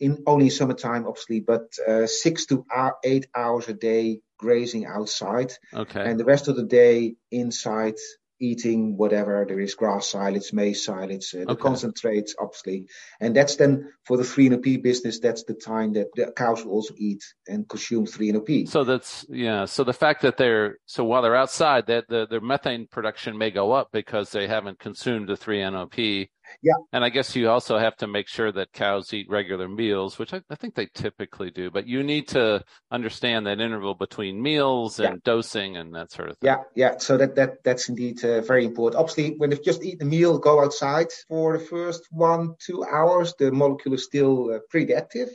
[0.00, 2.64] in only summertime, obviously, but uh, six to
[3.04, 7.96] eight hours a day grazing outside, okay, and the rest of the day inside
[8.40, 11.62] eating whatever there is grass silage, maize silage, uh, the okay.
[11.62, 12.86] concentrates, obviously.
[13.20, 16.94] And that's then for the 3-NOP business, that's the time that the cows will also
[16.96, 18.68] eat and consume 3-NOP.
[18.68, 19.64] So that's, yeah.
[19.64, 23.50] So the fact that they're, so while they're outside, that the, their methane production may
[23.50, 26.28] go up because they haven't consumed the 3-NOP
[26.62, 26.74] yeah.
[26.92, 30.32] And I guess you also have to make sure that cows eat regular meals, which
[30.32, 31.70] I, I think they typically do.
[31.70, 35.20] But you need to understand that interval between meals and yeah.
[35.24, 36.48] dosing and that sort of thing.
[36.48, 36.98] Yeah, yeah.
[36.98, 39.00] So that that that's indeed uh, very important.
[39.00, 43.34] Obviously, when they've just eaten a meal, go outside for the first one two hours,
[43.38, 45.28] the molecule is still uh, pretty active.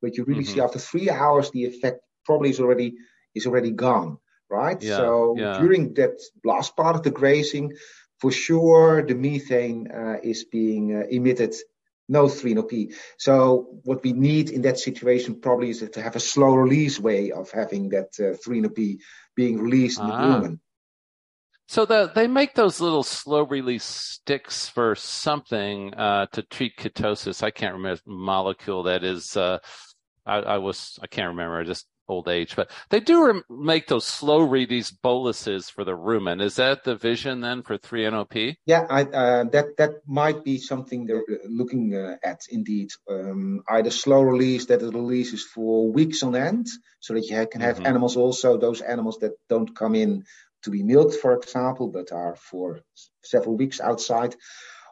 [0.00, 0.54] But you really mm-hmm.
[0.54, 2.94] see after three hours, the effect probably is already
[3.34, 4.18] is already gone
[4.50, 4.82] right?
[4.82, 5.58] Yeah, so yeah.
[5.58, 7.72] during that last part of the grazing,
[8.20, 11.54] for sure the methane uh, is being uh, emitted
[12.08, 12.94] no 3NOP.
[13.18, 17.32] So what we need in that situation probably is to have a slow release way
[17.32, 18.98] of having that uh, 3NOP
[19.36, 20.40] being released in the ah.
[20.40, 20.58] rumen.
[21.68, 27.42] So the, they make those little slow release sticks for something uh, to treat ketosis.
[27.42, 29.36] I can't remember molecule that is.
[29.36, 29.58] Uh,
[30.24, 31.60] I, I, was I can't remember.
[31.60, 35.96] I just old age, but they do re- make those slow release boluses for the
[35.96, 36.42] rumen.
[36.42, 38.56] Is that the vision then for 3NOP?
[38.66, 42.90] Yeah, I, uh, that that might be something they're looking uh, at indeed.
[43.10, 46.66] Um, either slow release that it releases for weeks on end,
[47.00, 47.86] so that you can have mm-hmm.
[47.86, 50.24] animals also those animals that don't come in
[50.62, 52.80] to be milked, for example, but are for
[53.22, 54.34] several weeks outside.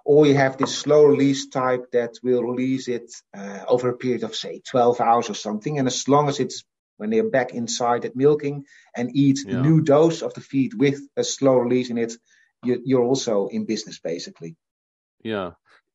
[0.04, 4.22] Or you have this slow release type that will release it uh, over a period
[4.22, 5.78] of, say, 12 hours or something.
[5.78, 6.62] And as long as it's
[6.97, 8.64] when they're back inside at milking
[8.97, 9.55] and eat yeah.
[9.55, 12.14] the new dose of the feed with a slow release in it,
[12.64, 14.57] you, are also in business basically.
[15.22, 15.53] Yeah.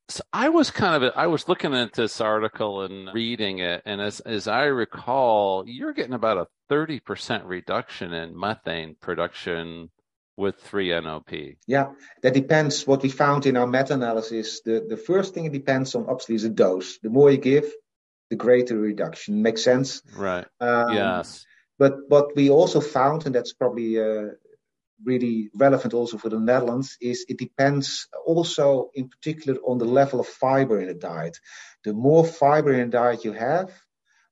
[0.10, 4.02] So I was kind of I was looking at this article and reading it, and
[4.02, 9.90] as as I recall, you're getting about a thirty percent reduction in methane production
[10.38, 11.58] with 3NOP.
[11.68, 11.92] Yeah,
[12.24, 12.88] that depends.
[12.88, 16.44] What we found in our meta-analysis, the, the first thing it depends on obviously is
[16.44, 16.98] the dose.
[17.00, 17.72] The more you give,
[18.32, 19.44] the greater reduction.
[19.44, 20.02] Makes sense?
[20.16, 20.48] Right.
[20.60, 21.46] Um, yes.
[21.78, 24.30] But what we also found, and that's probably uh,
[25.04, 30.22] really relevant also for the Netherlands, is it depends also in particular on the level
[30.22, 31.38] of fiber in the diet.
[31.84, 33.70] The more fiber in the diet you have,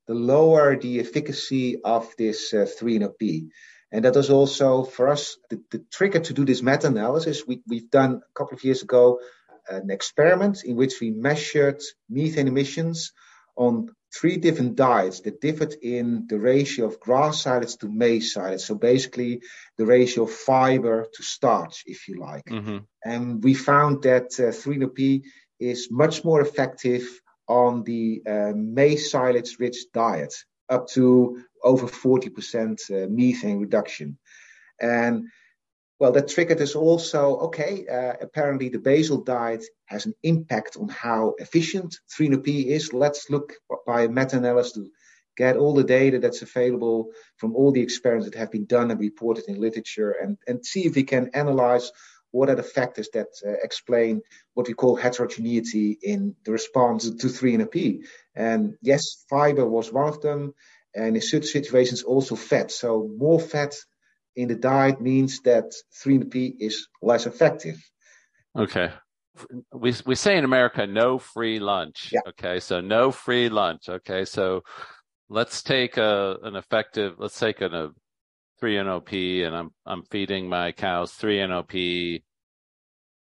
[0.06, 3.48] the lower the efficacy of this uh, 3NOP.
[3.92, 7.46] And that is also for us the, the trigger to do this meta-analysis.
[7.46, 9.20] We, we've done a couple of years ago
[9.68, 13.12] an experiment in which we measured methane emissions
[13.60, 18.62] on three different diets that differed in the ratio of grass silage to maize silage.
[18.62, 19.42] So basically,
[19.76, 22.46] the ratio of fiber to starch, if you like.
[22.46, 22.78] Mm-hmm.
[23.04, 25.22] And we found that uh, 3NOP
[25.58, 27.04] is much more effective
[27.48, 30.34] on the uh, maize silage rich diet,
[30.70, 32.30] up to over 40%
[32.90, 34.18] uh, methane reduction.
[34.80, 35.26] And
[36.00, 40.88] well, that triggered us also, okay, uh, apparently the basal diet has an impact on
[40.88, 42.94] how efficient 3NP is.
[42.94, 43.52] Let's look
[43.86, 44.90] by a meta-analysis to
[45.36, 48.98] get all the data that's available from all the experiments that have been done and
[48.98, 51.92] reported in literature and, and see if we can analyze
[52.30, 54.22] what are the factors that uh, explain
[54.54, 58.04] what we call heterogeneity in the response to 3NP.
[58.34, 60.54] And yes, fiber was one of them.
[60.94, 62.70] And in certain situations, also fat.
[62.70, 63.74] So more fat
[64.40, 65.72] in the diet means that
[66.02, 67.76] 3NOP is less effective.
[68.56, 68.90] Okay.
[69.72, 72.10] We we say in America no free lunch.
[72.12, 72.20] Yeah.
[72.28, 73.88] Okay, so no free lunch.
[73.88, 74.62] Okay, so
[75.28, 77.14] let's take a an effective.
[77.18, 77.90] Let's take an, a
[78.60, 82.22] 3NOP, and I'm I'm feeding my cows 3NOP.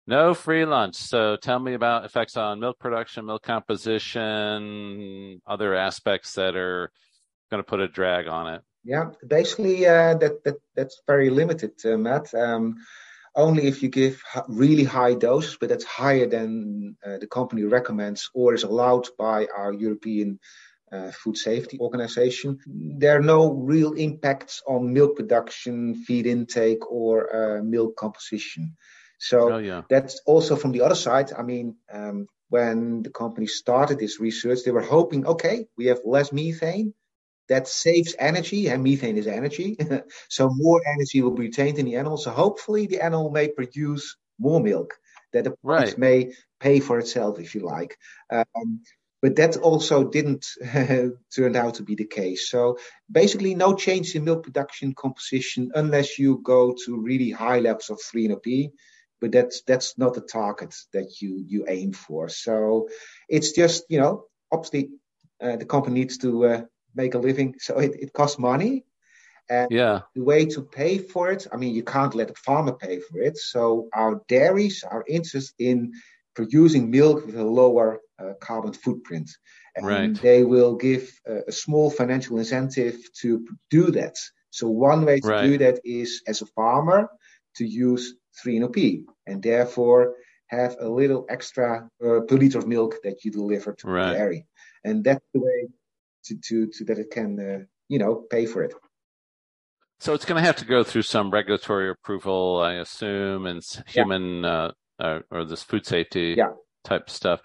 [0.07, 0.95] No free lunch.
[0.95, 6.91] So tell me about effects on milk production, milk composition, other aspects that are
[7.49, 8.61] going to put a drag on it.
[8.83, 12.33] Yeah, basically uh, that that that's very limited, uh, Matt.
[12.33, 12.77] Um,
[13.35, 18.29] only if you give really high doses, but that's higher than uh, the company recommends
[18.33, 20.39] or is allowed by our European
[20.91, 22.59] uh, Food Safety Organization.
[22.67, 28.75] There are no real impacts on milk production, feed intake, or uh, milk composition.
[29.17, 29.81] So oh, yeah.
[29.89, 31.31] that's also from the other side.
[31.33, 36.01] I mean, um, when the company started this research, they were hoping, okay, we have
[36.05, 36.93] less methane
[37.49, 39.77] that saves energy, and methane is energy.
[40.29, 42.17] so more energy will be retained in the animal.
[42.17, 44.93] So hopefully the animal may produce more milk
[45.33, 45.97] that the right.
[45.97, 47.97] may pay for itself, if you like.
[48.31, 48.81] Um,
[49.21, 50.45] but that also didn't
[51.35, 52.49] turn out to be the case.
[52.49, 52.77] So
[53.09, 57.99] basically, no change in milk production composition unless you go to really high levels of
[57.99, 58.71] 3NOP.
[59.21, 62.27] But that's that's not the target that you you aim for.
[62.27, 62.89] So
[63.29, 64.89] it's just you know obviously
[65.41, 66.61] uh, the company needs to uh,
[66.95, 67.55] make a living.
[67.59, 68.85] So it, it costs money.
[69.49, 70.01] And yeah.
[70.15, 73.19] the way to pay for it, I mean, you can't let the farmer pay for
[73.19, 73.37] it.
[73.37, 75.93] So our dairies are interested in
[76.33, 79.29] producing milk with a lower uh, carbon footprint.
[79.75, 80.21] And right.
[80.21, 84.15] they will give a, a, small financial incentive to do that.
[84.51, 85.45] So one way to right.
[85.45, 87.09] do that is as a farmer
[87.55, 88.15] to use
[88.45, 90.15] 3NOP and therefore
[90.47, 94.09] have a little extra uh, per liter of milk that you deliver to right.
[94.09, 94.45] the dairy.
[94.83, 95.69] And that's the way
[96.25, 98.73] to, to, to that it can, uh, you know, pay for it.
[99.99, 104.43] So it's going to have to go through some regulatory approval, I assume, and human
[104.43, 104.71] yeah.
[104.99, 106.49] uh, or this food safety yeah.
[106.83, 107.39] type stuff.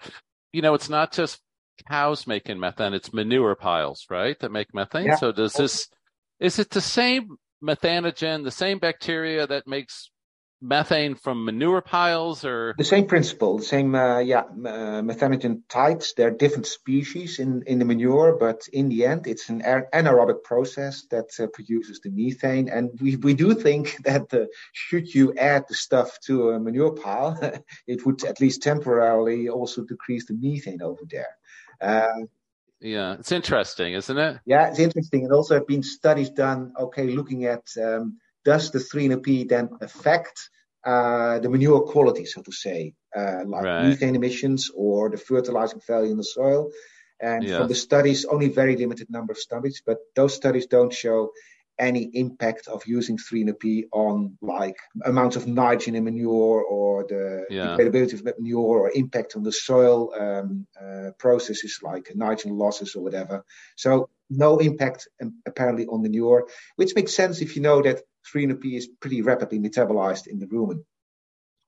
[0.51, 1.39] You know, it's not just
[1.87, 5.05] cows making methane; it's manure piles, right, that make methane.
[5.05, 5.15] Yeah.
[5.15, 5.87] So does this?
[6.41, 10.09] Is it the same methanogen, the same bacteria that makes
[10.61, 12.75] methane from manure piles or?
[12.77, 16.13] The same principle the same uh, yeah uh, methanogen types.
[16.13, 20.43] There are different species in in the manure but in the end it's an anaerobic
[20.43, 22.69] process that uh, produces the methane.
[22.69, 26.91] And we, we do think that uh, should you add the stuff to a manure
[26.91, 27.39] pile
[27.87, 31.35] it would at least temporarily also decrease the methane over there.
[31.81, 32.25] Uh,
[32.81, 34.39] yeah it's interesting isn't it?
[34.45, 35.23] Yeah it's interesting.
[35.23, 38.19] And also have been studies done okay looking at um,
[38.53, 40.37] does the 3NOP then affect
[40.83, 43.83] uh, the manure quality, so to say, uh, like right.
[43.85, 46.71] methane emissions or the fertilizing value in the soil?
[47.21, 47.57] And yes.
[47.57, 51.19] from the studies, only very limited number of studies, but those studies don't show
[51.77, 57.73] any impact of using 3NOP on like amounts of nitrogen in manure or the yeah.
[57.73, 63.03] availability of manure or impact on the soil um, uh, processes like nitrogen losses or
[63.03, 63.45] whatever.
[63.75, 68.01] So no impact um, apparently on the manure, which makes sense if you know that
[68.33, 70.83] 3NOP is pretty rapidly metabolized in the rumen.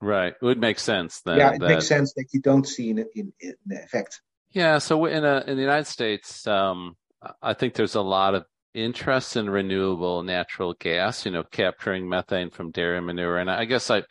[0.02, 0.34] Right.
[0.34, 1.38] It would make sense then.
[1.38, 1.68] Yeah, it that...
[1.68, 4.22] makes sense that you don't see in, in, in effect.
[4.52, 4.80] Yeah.
[4.80, 6.96] So in a, in the United States, um,
[7.42, 12.50] I think there's a lot of interest in renewable natural gas, you know, capturing methane
[12.50, 13.38] from dairy manure.
[13.38, 14.04] And I guess I,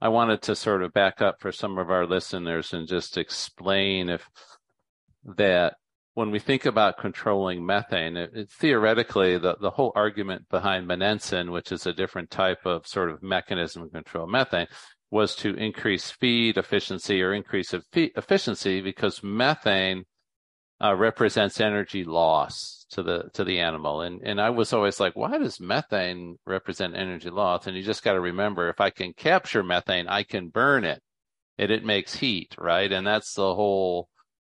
[0.00, 4.08] I wanted to sort of back up for some of our listeners and just explain
[4.08, 4.28] if
[5.36, 5.74] that
[6.18, 11.52] when we think about controlling methane, it, it, theoretically, the, the whole argument behind Monensin,
[11.52, 14.66] which is a different type of sort of mechanism to control methane,
[15.12, 20.02] was to increase feed efficiency or increase efficiency because methane
[20.82, 24.00] uh, represents energy loss to the to the animal.
[24.00, 27.68] And and I was always like, why does methane represent energy loss?
[27.68, 31.00] And you just got to remember, if I can capture methane, I can burn it,
[31.58, 32.90] and it makes heat, right?
[32.90, 34.08] And that's the whole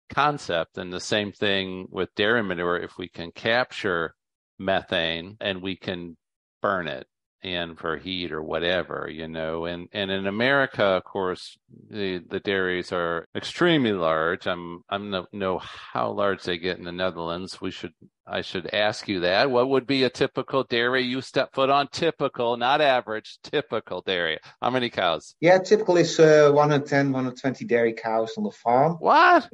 [0.10, 0.78] concept.
[0.78, 4.16] And the same thing with dairy manure, if we can capture
[4.60, 6.18] methane and we can
[6.62, 7.08] burn it
[7.46, 9.66] and for heat or whatever, you know.
[9.66, 11.58] And and in America, of course,
[11.90, 14.48] the the dairies are extremely large.
[14.48, 17.62] I'm I'm no know how large they get in the Netherlands.
[17.62, 17.94] We should
[18.26, 19.52] I should ask you that.
[19.52, 21.88] What would be a typical dairy you step foot on?
[21.92, 23.38] Typical, not average.
[23.44, 24.40] Typical dairy.
[24.60, 25.36] How many cows?
[25.40, 28.94] Yeah, typical is uh, 110, 120 dairy cows on the farm.
[28.94, 29.48] What?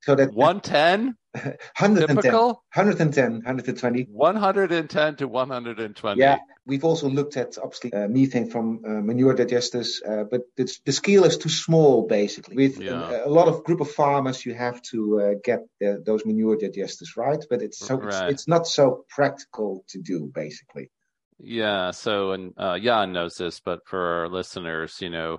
[0.00, 1.16] So that 110?
[1.32, 2.62] 110, Typical?
[2.74, 4.04] 110, 120.
[4.04, 6.20] 110 to 120.
[6.20, 10.92] Yeah, we've also looked at obviously uh, methane from uh, manure digesters, uh, but the
[10.92, 12.56] scale is too small basically.
[12.56, 13.10] With yeah.
[13.10, 17.16] a, a, lot of group of farmers, you have to uh, get those manure digesters
[17.16, 18.30] right, but it's so right.
[18.30, 20.90] it's, it's, not so practical to do basically.
[21.38, 21.92] Yeah.
[21.92, 25.38] So, and uh, Jan knows this, but for our listeners, you know,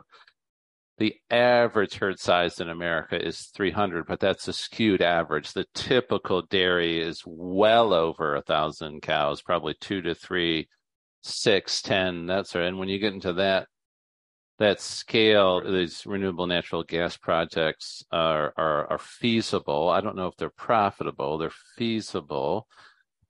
[0.99, 5.53] the average herd size in America is 300, but that's a skewed average.
[5.53, 10.67] The typical dairy is well over a thousand cows, probably two to three,
[11.23, 12.25] six, ten.
[12.25, 12.65] That's right.
[12.65, 13.67] And when you get into that
[14.59, 19.87] that scale, these renewable natural gas projects are, are are feasible.
[19.89, 21.37] I don't know if they're profitable.
[21.37, 22.67] They're feasible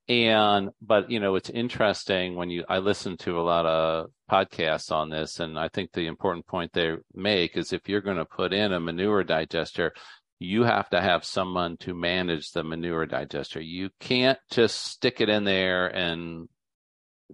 [0.09, 4.91] and but you know it's interesting when you i listen to a lot of podcasts
[4.91, 8.25] on this and i think the important point they make is if you're going to
[8.25, 9.93] put in a manure digester
[10.39, 13.59] you have to have someone to manage the manure digester.
[13.59, 16.47] You can't just stick it in there and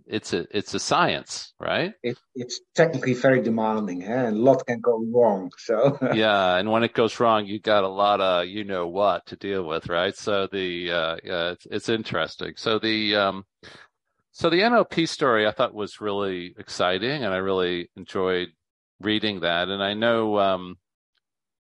[0.05, 1.93] it's a it's a science, right?
[2.03, 4.25] It, it's technically very demanding, eh?
[4.27, 5.51] and a lot can go wrong.
[5.57, 9.25] So yeah, and when it goes wrong, you got a lot of you know what
[9.27, 10.15] to deal with, right?
[10.15, 12.53] So the uh, yeah, it's it's interesting.
[12.57, 13.45] So the um,
[14.31, 18.49] so the NOP story I thought was really exciting, and I really enjoyed
[18.99, 19.69] reading that.
[19.69, 20.75] And I know um,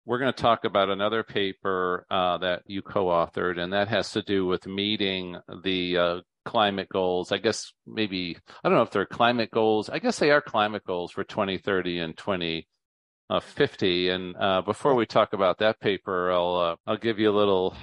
[0.04, 4.22] we're going to talk about another paper uh, that you co-authored, and that has to
[4.22, 7.30] do with meeting the uh, climate goals.
[7.30, 9.90] I guess maybe I don't know if they're climate goals.
[9.90, 14.08] I guess they are climate goals for 2030 and 2050.
[14.08, 17.76] And uh, before we talk about that paper, I'll uh, I'll give you a little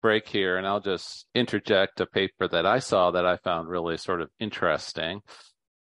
[0.00, 3.96] break here, and I'll just interject a paper that I saw that I found really
[3.96, 5.20] sort of interesting.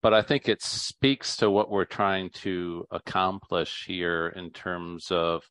[0.03, 5.41] But I think it speaks to what we're trying to accomplish here in terms of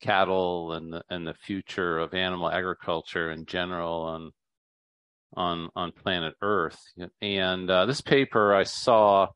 [0.00, 4.32] cattle and the, and the future of animal agriculture in general and
[5.34, 6.78] on on planet Earth.
[7.20, 9.28] And uh, this paper I saw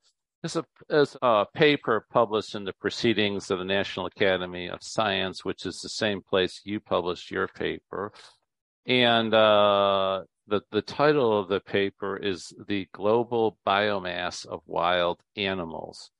[0.44, 5.64] is a, a paper published in the Proceedings of the National Academy of Science, which
[5.66, 8.12] is the same place you published your paper.
[8.86, 16.10] And uh, the the title of the paper is "The Global Biomass of Wild Animals."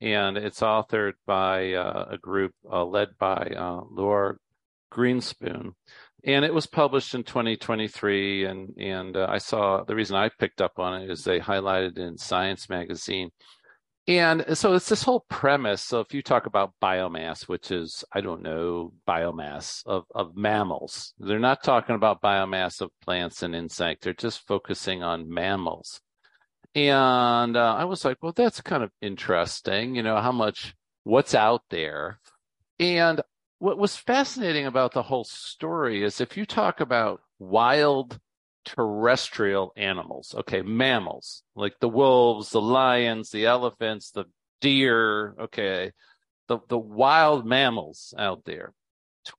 [0.00, 4.36] And it's authored by uh, a group uh, led by uh, Laura
[4.92, 5.72] Greenspoon
[6.24, 10.60] and it was published in 2023 and and uh, i saw the reason i picked
[10.60, 13.30] up on it is they highlighted in science magazine
[14.08, 15.82] And so it's this whole premise.
[15.82, 21.12] So if you talk about biomass, which is, I don't know, biomass of, of mammals,
[21.18, 24.04] they're not talking about biomass of plants and insects.
[24.04, 26.00] They're just focusing on mammals.
[26.76, 31.34] And uh, I was like, well, that's kind of interesting, you know, how much, what's
[31.34, 32.20] out there.
[32.78, 33.20] And
[33.58, 38.18] what was fascinating about the whole story is if you talk about wild
[38.66, 40.34] terrestrial animals.
[40.36, 44.24] Okay, mammals like the wolves, the lions, the elephants, the
[44.60, 45.34] deer.
[45.40, 45.92] Okay,
[46.48, 48.74] the the wild mammals out there.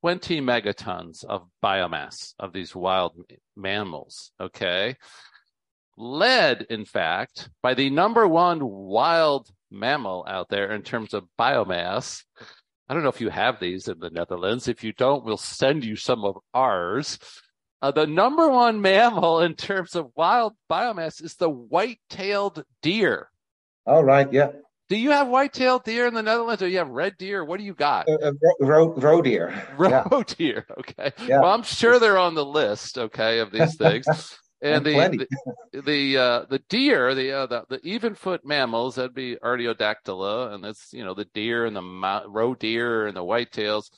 [0.01, 3.13] 20 megatons of biomass of these wild
[3.55, 4.31] mammals.
[4.39, 4.95] Okay.
[5.99, 12.23] Led, in fact, by the number one wild mammal out there in terms of biomass.
[12.89, 14.67] I don't know if you have these in the Netherlands.
[14.67, 17.19] If you don't, we'll send you some of ours.
[17.81, 23.29] Uh, the number one mammal in terms of wild biomass is the white-tailed deer.
[23.85, 24.51] All right, yeah.
[24.89, 27.43] Do you have white-tailed deer in the Netherlands, or you have red deer?
[27.43, 28.07] What do you got?
[28.07, 28.31] Uh, uh,
[28.61, 29.53] roe, roe deer.
[29.77, 30.23] Roe yeah.
[30.37, 30.65] deer.
[30.79, 31.11] Okay.
[31.27, 31.41] Yeah.
[31.41, 32.97] Well, I'm sure they're on the list.
[32.97, 34.07] Okay, of these things.
[34.61, 35.27] And, the,
[35.71, 40.53] the, the uh the deer the uh the, the even foot mammals that'd be Artiodactyla
[40.53, 43.91] and that's you know the deer and the roe deer and the whitetails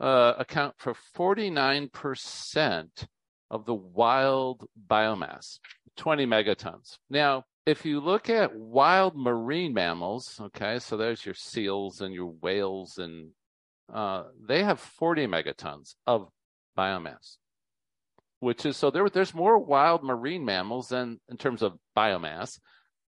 [0.00, 3.06] uh account for 49%
[3.50, 5.58] of the wild biomass,
[5.96, 6.98] 20 megatons.
[7.10, 12.32] Now, if you look at wild marine mammals, okay, so there's your seals and your
[12.40, 13.30] whales, and
[13.92, 16.28] uh, they have 40 megatons of
[16.76, 17.36] biomass,
[18.40, 22.58] which is so there, there's more wild marine mammals than in terms of biomass.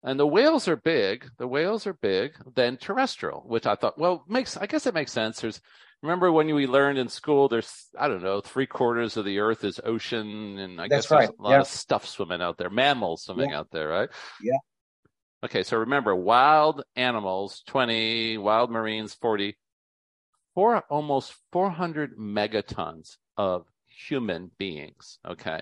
[0.05, 1.29] And the whales are big.
[1.39, 5.13] The whales are big than terrestrial, which I thought, well, makes I guess it makes
[5.13, 5.41] sense.
[5.41, 5.61] There's
[6.03, 9.65] remember when we learned in school there's i don't know three quarters of the earth
[9.65, 11.19] is ocean and i That's guess right.
[11.21, 11.61] there's a lot yeah.
[11.61, 13.59] of stuff swimming out there mammals swimming yeah.
[13.59, 14.09] out there right
[14.41, 14.59] yeah
[15.45, 19.57] okay so remember wild animals 20 wild marines 40
[20.55, 23.67] four almost 400 megatons of
[24.09, 25.61] human beings okay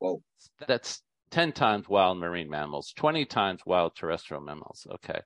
[0.00, 0.22] well
[0.66, 5.20] that's 10 times wild marine mammals 20 times wild terrestrial mammals okay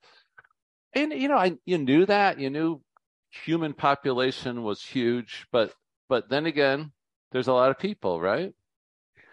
[0.95, 2.81] and you know i you knew that you knew
[3.33, 5.73] human population was huge, but
[6.09, 6.93] but then again,
[7.33, 8.53] there's a lot of people, right?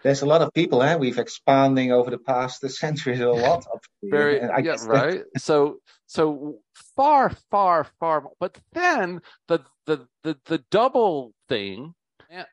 [0.02, 0.96] There's a lot of people, eh?
[0.96, 3.66] We've expanding over the past the centuries a lot.
[4.02, 5.22] Very, yeah, right.
[5.36, 6.60] so so
[6.96, 8.24] far, far, far.
[8.38, 11.94] But then the the the the double thing.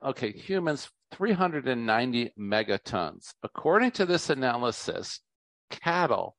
[0.03, 3.33] Okay, humans 390 megatons.
[3.43, 5.19] According to this analysis,
[5.69, 6.35] cattle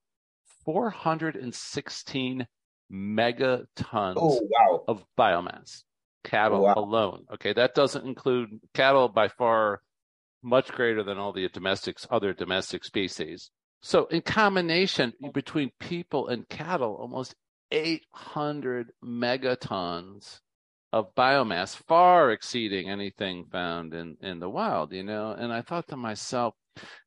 [0.64, 2.47] 416
[2.93, 4.84] megatons oh, wow.
[4.89, 5.84] of biomass,
[6.24, 6.74] cattle wow.
[6.76, 7.24] alone.
[7.34, 9.82] Okay, that doesn't include cattle by far
[10.43, 13.51] much greater than all the domestics, other domestic species.
[13.82, 17.34] So in combination between people and cattle, almost
[17.70, 20.41] 800 megatons
[20.93, 25.32] of biomass, far exceeding anything found in, in the wild, you know.
[25.32, 26.55] And I thought to myself,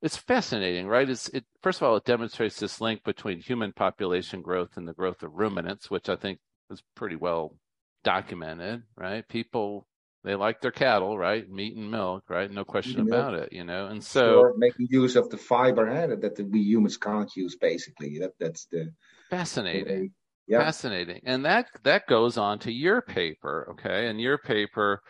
[0.02, 1.10] it's fascinating, right?
[1.10, 4.94] It's it first of all, it demonstrates this link between human population growth and the
[4.94, 7.56] growth of ruminants, which I think is pretty well
[8.04, 9.28] documented, right?
[9.28, 9.88] People
[10.24, 11.50] they like their cattle, right?
[11.50, 12.52] Meat and milk, right?
[12.52, 13.88] No question about it, you know.
[13.88, 18.20] And so making use of the fiber huh, that we humans can't use, basically.
[18.20, 18.94] That that's the
[19.30, 20.12] fascinating.
[20.60, 21.22] Fascinating.
[21.26, 24.08] And that that goes on to your paper, okay?
[24.08, 25.02] And your paper,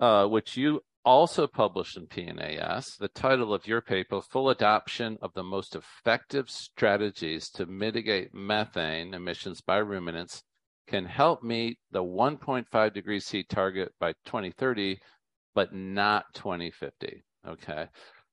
[0.00, 2.98] uh, which you also published in PNAS.
[2.98, 9.14] The title of your paper, Full Adoption of the Most Effective Strategies to Mitigate Methane
[9.14, 10.42] Emissions by Ruminants
[10.86, 14.98] can help meet the 1.5 degrees C target by 2030,
[15.54, 17.22] but not 2050.
[17.46, 17.86] Okay.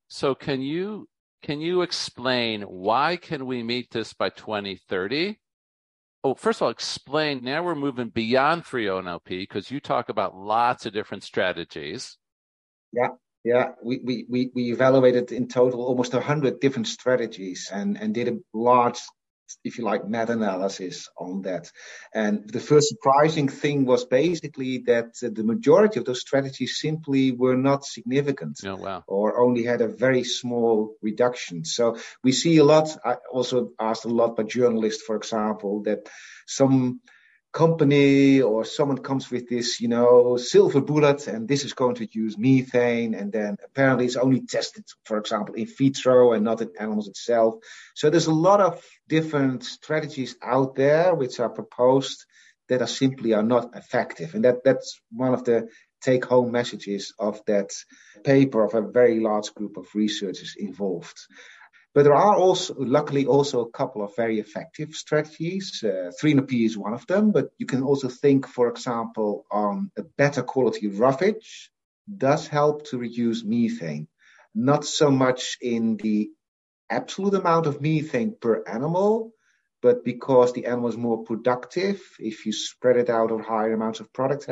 [0.07, 1.07] So can you
[1.41, 5.37] can you explain why can we meet this by 2030?
[6.25, 7.43] Oh, first of all, explain.
[7.43, 12.17] Now we're moving beyond 3NOP because you talk about lots of different strategies.
[12.91, 13.09] Yeah,
[13.43, 13.73] yeah.
[13.83, 18.37] We, we, we, we evaluated in total almost 100 different strategies and, and did a
[18.55, 18.97] large,
[19.63, 21.71] if you like, meta analysis on that.
[22.13, 27.57] And the first surprising thing was basically that the majority of those strategies simply were
[27.57, 29.03] not significant oh, wow.
[29.07, 31.65] or only had a very small reduction.
[31.65, 32.95] So we see a lot.
[33.03, 36.09] I also asked a lot by journalists, for example, that
[36.47, 37.01] some
[37.55, 42.07] company or someone comes with this, you know, silver bullet and this is going to
[42.11, 46.69] use methane and then apparently it's only tested, for example, in vitro and not in
[46.77, 47.55] animals itself.
[47.95, 52.25] So there's a lot of different strategies out there which are proposed
[52.67, 54.35] that are simply are not effective.
[54.35, 55.69] And that, that's one of the
[56.01, 57.71] take home messages of that
[58.25, 61.17] paper of a very large group of researchers involved.
[61.95, 65.81] But there are also, luckily, also a couple of very effective strategies.
[65.81, 70.03] Uh, 3NOP is one of them, but you can also think, for example, on a
[70.03, 71.71] better quality roughage
[72.17, 74.09] does help to reduce methane.
[74.53, 76.31] Not so much in the
[76.89, 79.31] absolute amount of methane per animal,
[79.81, 84.01] but because the animal is more productive, if you spread it out over higher amounts
[84.01, 84.47] of product,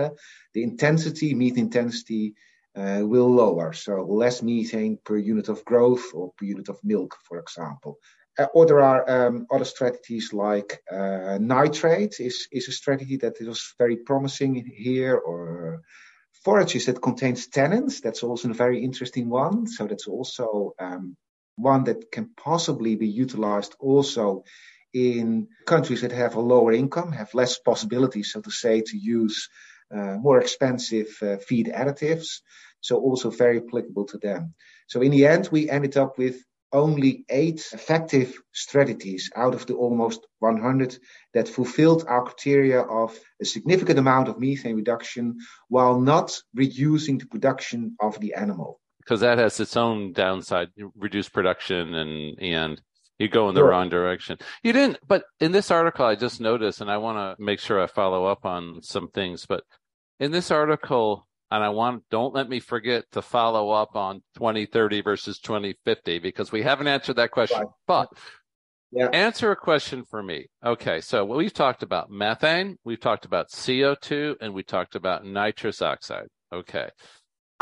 [0.54, 2.36] the intensity, methane intensity,
[2.76, 3.74] will lower.
[3.74, 7.98] So less methane per unit of growth or per unit of milk, for example.
[8.38, 13.40] Uh, or there are um, other strategies like uh, nitrate is, is a strategy that
[13.40, 15.82] is very promising here, or
[16.44, 18.02] forages that contains tannins.
[18.02, 19.68] That's also a very interesting one.
[19.68, 21.16] So that's also um,
[21.58, 24.44] one that can possibly be utilized also
[24.94, 29.48] in countries that have a lower income, have less possibilities, so to say, to use
[29.48, 32.42] uh, more expensive uh, feed additives.
[32.82, 34.54] So also very applicable to them.
[34.88, 39.76] So in the end, we ended up with only eight effective strategies out of the
[39.76, 40.98] almost 100
[41.34, 45.38] that fulfilled our criteria of a significant amount of methane reduction
[45.70, 48.82] while not reducing the production of the animal.
[48.98, 52.82] Because that has its own downside, reduce production and and
[53.20, 53.70] you go in the sure.
[53.70, 54.38] wrong direction.
[54.64, 57.82] You didn't, but in this article, I just noticed, and I want to make sure
[57.82, 59.46] I follow up on some things.
[59.46, 59.64] But
[60.20, 65.02] in this article, and I want, don't let me forget to follow up on 2030
[65.02, 67.60] versus 2050 because we haven't answered that question.
[67.60, 67.68] Right.
[67.86, 68.10] But
[68.92, 69.10] yeah.
[69.14, 70.48] answer a question for me.
[70.66, 71.00] Okay.
[71.02, 76.28] So we've talked about methane, we've talked about CO2, and we talked about nitrous oxide.
[76.52, 76.90] Okay.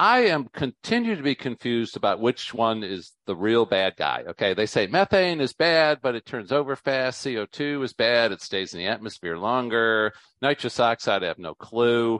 [0.01, 4.23] I am continue to be confused about which one is the real bad guy.
[4.29, 4.55] Okay.
[4.55, 7.23] They say methane is bad, but it turns over fast.
[7.23, 8.31] CO2 is bad.
[8.31, 10.13] It stays in the atmosphere longer.
[10.41, 12.19] Nitrous oxide, I have no clue.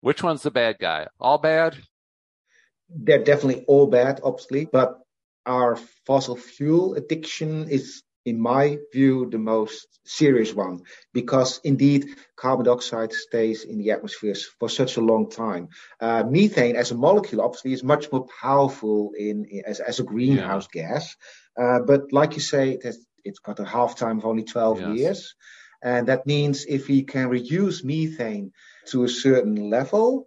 [0.00, 1.08] Which one's the bad guy?
[1.18, 1.76] All bad?
[2.88, 5.00] They're definitely all bad, obviously, but
[5.44, 5.74] our
[6.06, 10.80] fossil fuel addiction is in my view, the most serious one
[11.12, 12.06] because indeed
[12.36, 15.68] carbon dioxide stays in the atmosphere for such a long time.
[16.00, 20.04] Uh, methane as a molecule obviously is much more powerful in, in as, as a
[20.04, 20.82] greenhouse yeah.
[20.82, 21.16] gas.
[21.58, 24.80] Uh, but like you say, it has, it's got a half time of only 12
[24.80, 24.98] yes.
[24.98, 25.34] years.
[25.82, 28.52] And that means if we can reduce methane
[28.88, 30.26] to a certain level,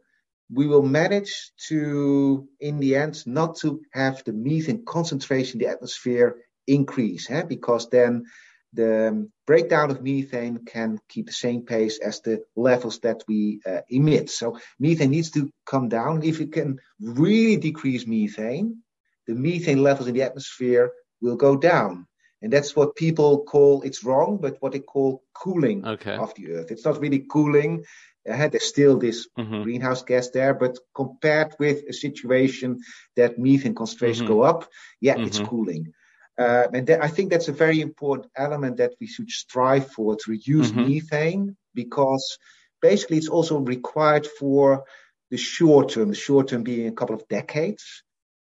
[0.52, 5.72] we will manage to, in the end, not to have the methane concentration in the
[5.72, 6.38] atmosphere
[6.70, 7.44] increase, eh?
[7.44, 8.26] because then
[8.74, 13.82] the breakdown of methane can keep the same pace as the levels that we uh,
[13.90, 14.30] emit.
[14.30, 16.24] So methane needs to come down.
[16.24, 18.84] If you can really decrease methane,
[19.28, 20.92] the methane levels in the atmosphere
[21.22, 22.06] will go down.
[22.42, 26.16] And that's what people call, it's wrong, but what they call cooling okay.
[26.16, 26.72] of the earth.
[26.72, 27.84] It's not really cooling.
[28.30, 29.64] Uh, there's still this mm-hmm.
[29.64, 32.80] greenhouse gas there, but compared with a situation
[33.16, 34.34] that methane concentrations mm-hmm.
[34.34, 34.70] go up,
[35.02, 35.26] yeah, mm-hmm.
[35.26, 35.94] it's cooling.
[36.40, 40.16] Uh, and th- I think that's a very important element that we should strive for
[40.16, 40.88] to reduce mm-hmm.
[40.88, 42.38] methane because
[42.82, 44.86] basically it's also required for
[45.32, 48.04] the short term, the short term being a couple of decades,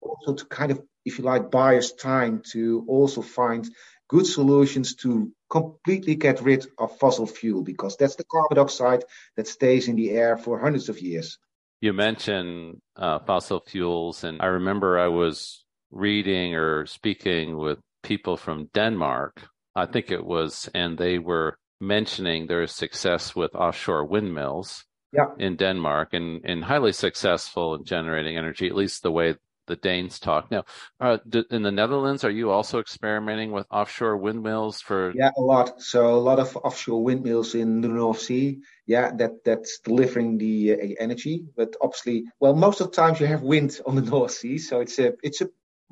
[0.01, 3.69] also to kind of, if you like, buy us time to also find
[4.07, 9.03] good solutions to completely get rid of fossil fuel because that's the carbon dioxide
[9.35, 11.37] that stays in the air for hundreds of years.
[11.81, 15.62] You mentioned uh, fossil fuels, and I remember I was
[15.93, 19.41] reading or speaking with people from Denmark,
[19.75, 25.27] I think it was, and they were mentioning their success with offshore windmills yeah.
[25.37, 29.35] in Denmark and, and highly successful in generating energy, at least the way
[29.67, 30.51] the Danes talk.
[30.51, 30.65] Now,
[30.99, 31.17] uh,
[31.49, 35.13] in the Netherlands, are you also experimenting with offshore windmills for?
[35.15, 35.81] Yeah, a lot.
[35.81, 38.59] So a lot of offshore windmills in the North Sea.
[38.85, 41.45] Yeah, that that's delivering the uh, energy.
[41.55, 44.81] But obviously, well, most of the times you have wind on the North Sea, so
[44.81, 45.49] it's a it's a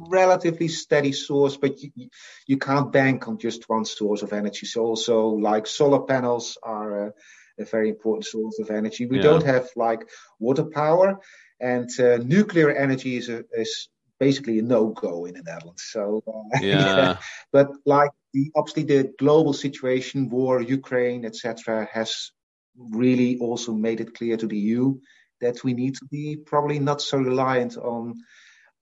[0.10, 2.10] relatively steady source, but you,
[2.48, 4.66] you can't bank on just one source of energy.
[4.66, 7.14] So also like solar panels are a,
[7.60, 9.06] a very important source of energy.
[9.06, 9.24] We yeah.
[9.24, 11.20] don't have like water power
[11.60, 13.90] and uh, nuclear energy is, a, is
[14.20, 15.84] basically a no-go in the Netherlands.
[15.92, 17.18] So uh, yeah.
[17.52, 22.32] but like the, obviously the global situation, war, Ukraine, etc., has
[22.78, 25.00] really also made it clear to the EU
[25.42, 28.22] that we need to be probably not so reliant on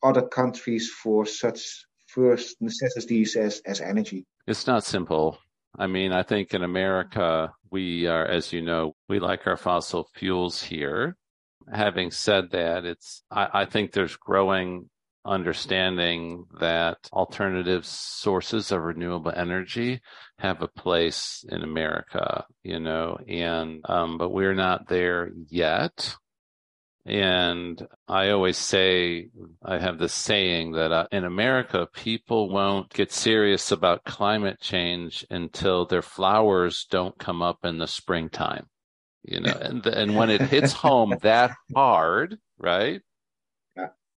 [0.04, 4.26] other countries for such first necessities as, as energy.
[4.48, 5.38] It's not simple.
[5.78, 10.10] I mean, I think in America, we are, as you know, we like our fossil
[10.16, 11.16] fuels here.
[11.72, 14.90] Having said that, it's, I, I think there's growing
[15.26, 20.02] understanding that alternative sources of renewable energy
[20.40, 26.16] have a place in America, you know, and, um, but we're not there yet
[27.10, 29.30] And I always say,
[29.66, 35.26] I have this saying that uh, in America, people won't get serious about climate change
[35.32, 38.68] until their flowers don't come up in the springtime.
[39.24, 43.02] You know, and, and when it hits home that hard, right?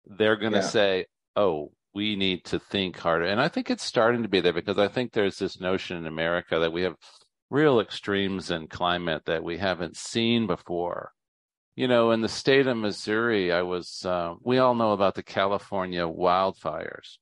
[0.06, 0.66] They're going to yeah.
[0.66, 1.06] say,
[1.38, 3.26] oh, we need to think harder.
[3.26, 6.08] And I think it's starting to be there because I think there's this notion in
[6.08, 6.96] America that we have
[7.50, 11.14] real extremes in climate that we haven't seen before.
[11.76, 15.24] You know, in the state of Missouri, I was, uh, we all know about the
[15.24, 17.18] California wildfires,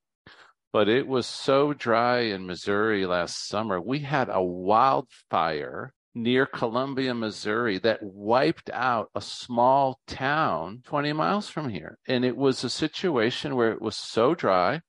[0.74, 3.80] but it was so dry in Missouri last summer.
[3.80, 11.48] We had a wildfire near Columbia, Missouri, that wiped out a small town 20 miles
[11.48, 12.00] from here.
[12.08, 14.82] And it was a situation where it was so dry.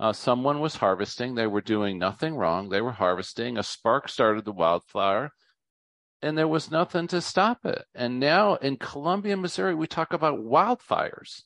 [0.00, 1.34] Uh, someone was harvesting.
[1.34, 2.68] They were doing nothing wrong.
[2.68, 3.58] They were harvesting.
[3.58, 5.30] A spark started the wildfire,
[6.24, 7.84] and there was nothing to stop it.
[7.94, 11.42] And now in Columbia, Missouri, we talk about wildfires.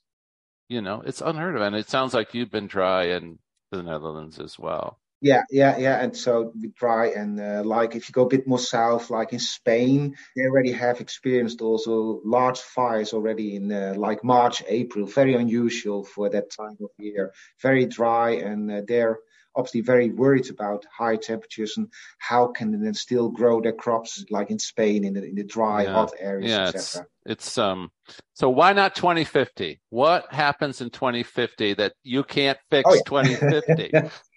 [0.68, 1.62] You know, it's unheard of.
[1.62, 3.38] And it sounds like you've been dry in
[3.72, 5.00] the Netherlands as well.
[5.20, 6.00] Yeah, yeah, yeah.
[6.00, 9.40] And so try and uh, like if you go a bit more south, like in
[9.40, 15.06] Spain, they already have experienced also large fires already in uh, like March, April.
[15.06, 17.32] Very unusual for that time of year.
[17.60, 19.18] Very dry, and uh, they're
[19.58, 21.88] obviously very worried about high temperatures and
[22.18, 25.44] how can they then still grow their crops like in Spain in the in the
[25.44, 25.92] dry, yeah.
[25.92, 27.06] hot areas, yeah, etc.
[27.26, 27.90] It's, it's um.
[28.34, 29.80] So why not 2050?
[29.90, 33.00] What happens in 2050 that you can't fix oh, yeah.
[33.04, 33.92] 2050?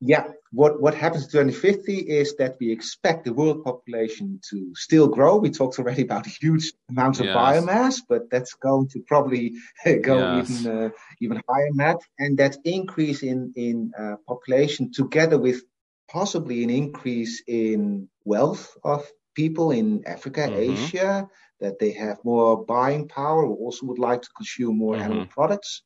[0.00, 5.08] yeah, what, what happens in 2050 is that we expect the world population to still
[5.08, 5.36] grow.
[5.36, 7.36] We talked already about huge amounts of yes.
[7.36, 9.54] biomass, but that's going to probably
[10.02, 10.60] go yes.
[10.60, 10.88] even uh,
[11.20, 11.98] even higher than that.
[12.18, 15.62] And that increase in in uh, population, together with
[16.08, 20.72] possibly an increase in wealth of people in Africa, mm-hmm.
[20.72, 21.28] Asia,
[21.60, 25.04] that they have more buying power, also would like to consume more mm-hmm.
[25.04, 25.82] animal products.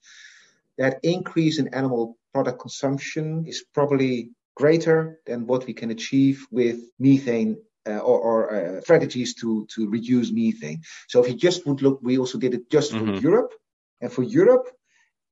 [0.78, 6.78] That increase in animal product consumption is probably greater than what we can achieve with
[6.98, 7.56] methane
[7.88, 10.82] uh, or, or uh, strategies to, to reduce methane.
[11.08, 13.16] So if you just would look, we also did it just mm-hmm.
[13.16, 13.52] for Europe.
[14.00, 14.68] And for Europe,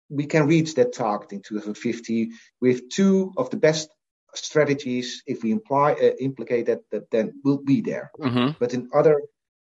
[0.09, 2.31] we can reach that target in 2050
[2.61, 3.89] with two of the best
[4.35, 5.23] strategies.
[5.27, 8.11] If we imply, uh, implicate that, that then will be there.
[8.19, 8.57] Mm-hmm.
[8.59, 9.23] But in other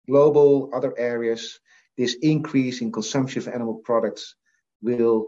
[0.08, 1.60] global, other areas,
[1.98, 4.36] this increase in consumption of animal products
[4.82, 5.28] will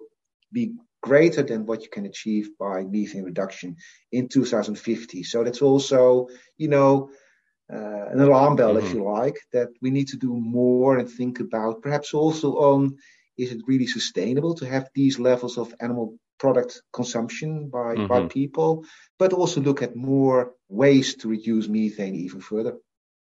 [0.52, 0.74] be
[1.06, 3.78] greater than what you can achieve by methane reduction
[4.12, 5.22] in 2050.
[5.24, 6.28] So that's also,
[6.58, 7.12] you know,
[7.72, 8.88] uh, an alarm bell, mm-hmm.
[8.88, 12.98] if you like, that we need to do more and think about perhaps also on
[13.38, 18.08] is it really sustainable to have these levels of animal product consumption by, mm-hmm.
[18.08, 18.86] by people,
[19.20, 22.74] but also look at more ways to reduce methane even further.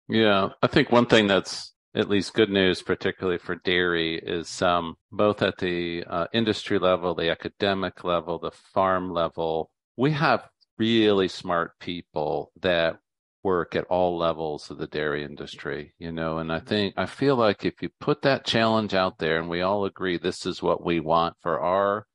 [0.10, 4.96] Yeah, I think one thing that's at least good news, particularly for dairy, is um,
[5.12, 9.72] both at the uh, industry level, the academic level, the farm level.
[9.98, 13.00] We have really smart people that
[13.44, 17.36] work at all levels of the dairy industry, you know, and I think, I feel
[17.36, 20.84] like if you put that challenge out there and we all agree this is what
[20.84, 22.06] we want for our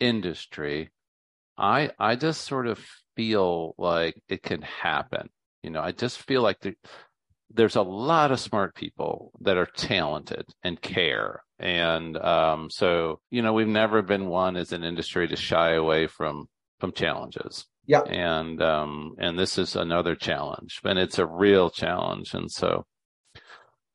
[0.00, 0.90] industry,
[1.56, 2.84] I, I just sort of
[3.16, 5.28] feel like it can happen.
[5.62, 6.74] You know, I just feel like the,
[7.54, 11.42] there's a lot of smart people that are talented and care.
[11.58, 16.06] And um, so, you know, we've never been one as an industry to shy away
[16.06, 16.46] from
[16.80, 17.66] from challenges.
[17.86, 18.02] Yeah.
[18.02, 22.34] And um, and this is another challenge, and it's a real challenge.
[22.34, 22.84] And so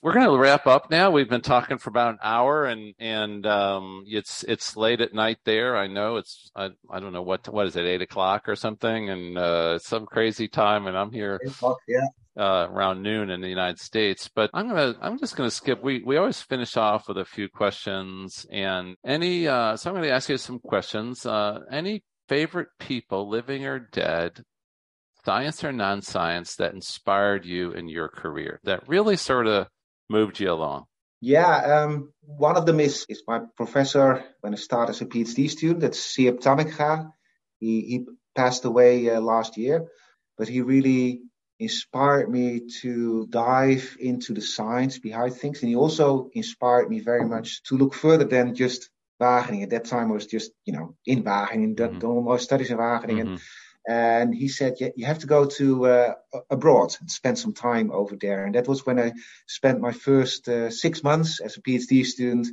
[0.02, 1.10] we're going to wrap up now.
[1.10, 5.40] We've been talking for about an hour, and and um, it's it's late at night
[5.46, 5.76] there.
[5.76, 9.10] I know it's I, I don't know what what is it eight o'clock or something,
[9.10, 11.40] and uh, some crazy time, and I'm here.
[11.88, 12.08] yeah
[12.38, 14.30] uh, around noon in the United States.
[14.34, 15.84] But I'm gonna I'm just gonna skip.
[15.84, 19.48] We we always finish off with a few questions and any.
[19.48, 21.26] Uh, so I'm gonna ask you some questions.
[21.26, 24.42] Uh, any favorite people, living or dead,
[25.26, 29.68] science or non-science, that inspired you in your career that really sort of
[30.10, 30.86] moved you along?
[31.20, 35.50] Yeah, um, one of them is, is my professor when I started as a PhD
[35.50, 35.80] student.
[35.80, 37.12] That's Siep Tamminga.
[37.60, 39.88] He, he passed away uh, last year,
[40.38, 41.22] but he really
[41.60, 45.62] inspired me to dive into the science behind things.
[45.62, 48.90] And he also inspired me very much to look further than just
[49.20, 49.64] Wageningen.
[49.64, 52.00] At that time, I was just, you know, in Wageningen, mm-hmm.
[52.00, 53.26] doing my studies in Wageningen.
[53.26, 53.36] Mm-hmm.
[53.90, 56.14] And he said, yeah, you have to go to uh,
[56.50, 58.44] abroad and spend some time over there.
[58.44, 59.14] And that was when I
[59.48, 62.48] spent my first uh, six months as a PhD student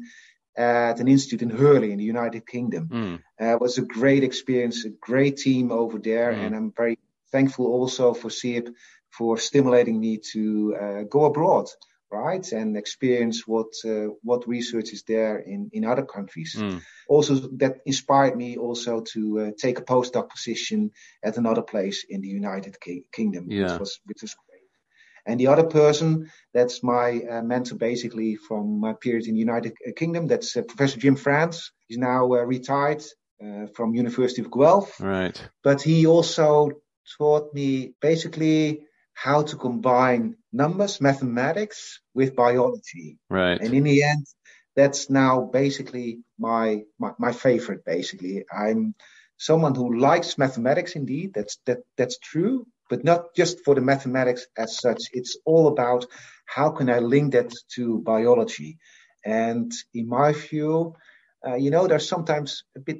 [0.56, 2.88] at an institute in Hurley in the United Kingdom.
[2.88, 3.14] Mm.
[3.40, 6.32] Uh, it was a great experience, a great team over there.
[6.32, 6.46] Mm.
[6.46, 7.00] And I'm very
[7.34, 8.66] thankful also for Siep
[9.16, 10.42] for stimulating me to
[10.82, 11.66] uh, go abroad
[12.14, 12.52] right?
[12.52, 16.54] And experience what uh, what research is there in in other countries.
[16.56, 16.80] Mm.
[17.08, 20.90] Also, that inspired me also to uh, take a postdoc position
[21.22, 23.62] at another place in the United Ki- Kingdom, Yeah.
[23.62, 24.70] which was which was great.
[25.26, 29.72] And the other person, that's my uh, mentor basically from my period in the United
[29.96, 30.26] Kingdom.
[30.26, 31.56] That's uh, Professor Jim France.
[31.88, 33.02] He's now uh, retired
[33.44, 35.50] uh, from University of Guelph Right.
[35.62, 36.70] but he also
[37.18, 43.18] taught me basically how to combine numbers, mathematics with biology.
[43.30, 43.60] Right.
[43.60, 44.26] And in the end,
[44.76, 48.44] that's now basically my, my, my favorite, basically.
[48.52, 48.94] I'm
[49.36, 51.32] someone who likes mathematics indeed.
[51.34, 55.02] That's, that, that's true, but not just for the mathematics as such.
[55.12, 56.06] It's all about
[56.46, 58.78] how can I link that to biology?
[59.24, 60.94] And in my view,
[61.46, 62.98] uh, you know, there's sometimes a bit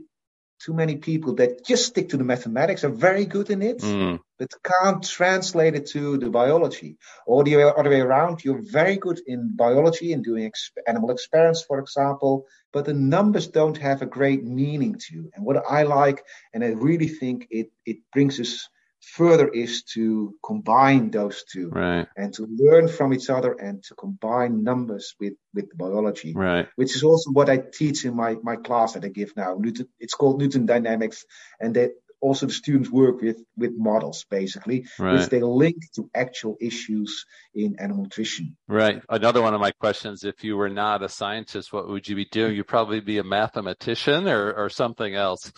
[0.65, 4.19] too many people that just stick to the mathematics are very good in it, Mm.
[4.39, 6.97] but can't translate it to the biology.
[7.27, 11.63] Or the other way around, you're very good in biology and doing ex- animal experiments,
[11.63, 15.31] for example, but the numbers don't have a great meaning to you.
[15.35, 18.69] And what I like, and I really think it, it brings us
[19.13, 22.07] further is to combine those two Right.
[22.17, 26.69] and to learn from each other and to combine numbers with, with biology Right.
[26.77, 29.57] which is also what I teach in my, my class that I give now.
[29.59, 31.25] Newton, it's called Newton Dynamics,
[31.61, 35.13] and that also the students work with with models basically, Right.
[35.15, 38.57] which they link to actual issues in animal nutrition.
[38.67, 39.03] Right.
[39.11, 42.25] Another one of my questions: If you were not a scientist, what would you be
[42.25, 42.55] doing?
[42.57, 45.53] You'd probably be a mathematician or or something else.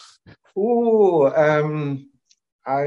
[0.56, 2.08] Oh, um,
[2.66, 2.86] I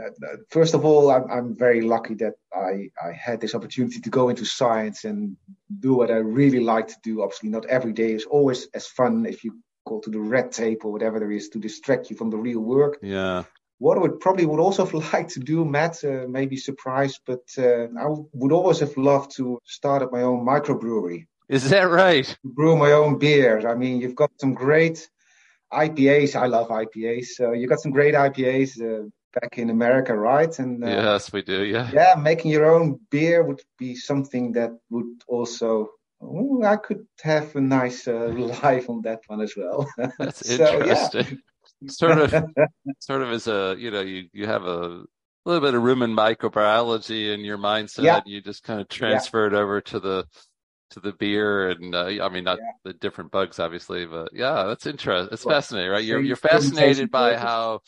[0.00, 4.10] uh, first of all, I'm, I'm very lucky that I I had this opportunity to
[4.10, 5.36] go into science and
[5.80, 7.22] do what I really like to do.
[7.22, 9.52] Obviously, not every day is always as fun if you
[9.86, 12.60] go to the red tape or whatever there is to distract you from the real
[12.60, 12.98] work.
[13.02, 13.44] Yeah.
[13.78, 17.44] what I would probably would also have liked to do, Matt, uh, maybe surprised, but
[17.56, 22.28] uh, I would always have loved to start up my own microbrewery, Is that right?
[22.44, 23.64] brew my own beers.
[23.64, 25.08] I mean, you've got some great
[25.72, 26.34] IPAs.
[26.36, 27.26] I love IPAs.
[27.36, 29.08] So you got some great IPAs uh,
[29.40, 30.56] back in America, right?
[30.58, 31.64] And uh, yes, we do.
[31.64, 31.90] Yeah.
[31.92, 35.90] yeah, making your own beer would be something that would also.
[36.22, 38.28] Ooh, I could have a nice uh,
[38.62, 39.86] life on that one as well.
[40.18, 40.76] That's So, yeah.
[40.78, 41.38] interesting.
[41.88, 42.30] sort of,
[42.98, 45.04] sort of as a you know you you have a
[45.44, 48.04] little bit of rumen microbiology in your mindset.
[48.04, 48.16] Yeah.
[48.16, 50.26] And you just kind of transfer it over to the
[50.90, 52.70] to the beer and uh, I mean not Yeah.
[52.84, 55.32] the different bugs obviously, but yeah, that's interesting.
[55.32, 56.04] It's Well, fascinating, right?
[56.04, 57.80] You're you're fascinated by how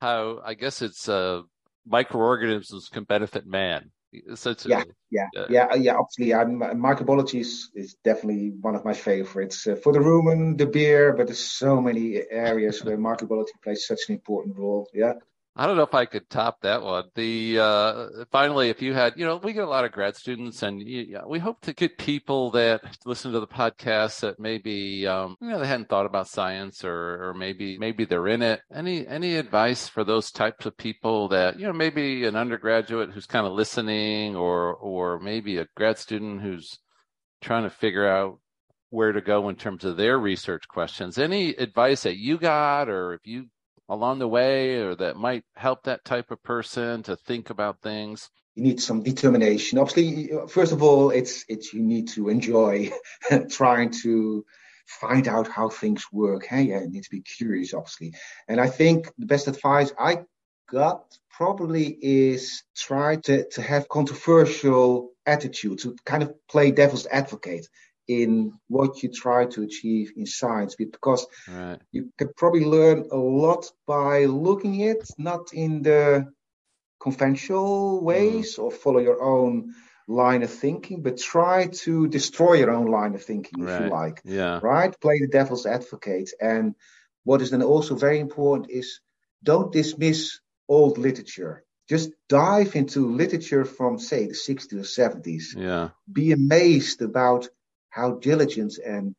[0.00, 1.42] how I guess it's uh
[1.86, 3.90] microorganisms can benefit man.
[4.30, 4.74] Essentially.
[4.74, 4.84] Yeah.
[5.10, 5.46] Yeah, Yeah.
[5.50, 5.98] yeah, yeah.
[6.00, 6.34] Absolutely.
[6.34, 11.12] I'm, microbiology is, is definitely one of my favorites uh, for the rumen, the beer,
[11.14, 14.88] but there's so many areas where microbiology plays such an important role.
[14.94, 15.14] Yeah.
[15.58, 17.06] I don't know if I could top that one.
[17.16, 20.62] The uh, finally, if you had, you know, we get a lot of grad students,
[20.62, 25.34] and you, we hope to get people that listen to the podcast that maybe, um,
[25.40, 28.60] you know, they hadn't thought about science, or or maybe maybe they're in it.
[28.72, 33.26] Any any advice for those types of people that you know, maybe an undergraduate who's
[33.26, 36.78] kind of listening, or or maybe a grad student who's
[37.40, 38.38] trying to figure out
[38.90, 41.18] where to go in terms of their research questions.
[41.18, 43.46] Any advice that you got, or if you
[43.88, 48.30] along the way or that might help that type of person to think about things?
[48.54, 49.78] You need some determination.
[49.78, 52.90] Obviously, first of all, it's it's you need to enjoy
[53.50, 54.44] trying to
[54.88, 56.46] find out how things work.
[56.46, 58.14] Hey, yeah, you need to be curious, obviously.
[58.48, 60.24] And I think the best advice I
[60.70, 67.68] got probably is try to, to have controversial attitude, to kind of play devil's advocate
[68.08, 71.78] in what you try to achieve in science because Right.
[71.92, 76.26] you can probably learn a lot by looking at it, not in the
[77.00, 78.62] conventional ways mm-hmm.
[78.62, 79.74] or follow your own
[80.08, 84.20] line of thinking, but try to destroy your own line of thinking if you like
[84.24, 84.58] Yeah.
[84.62, 84.98] right?
[85.00, 86.30] Play the devil's advocate.
[86.40, 86.74] And
[87.24, 89.00] what is then also very important is
[89.42, 91.62] don't dismiss old literature.
[91.88, 95.54] Just dive into literature from, say, the 60s or 70s.
[95.56, 95.90] Yeah.
[96.10, 97.48] Be amazed about
[97.98, 99.14] how diligent and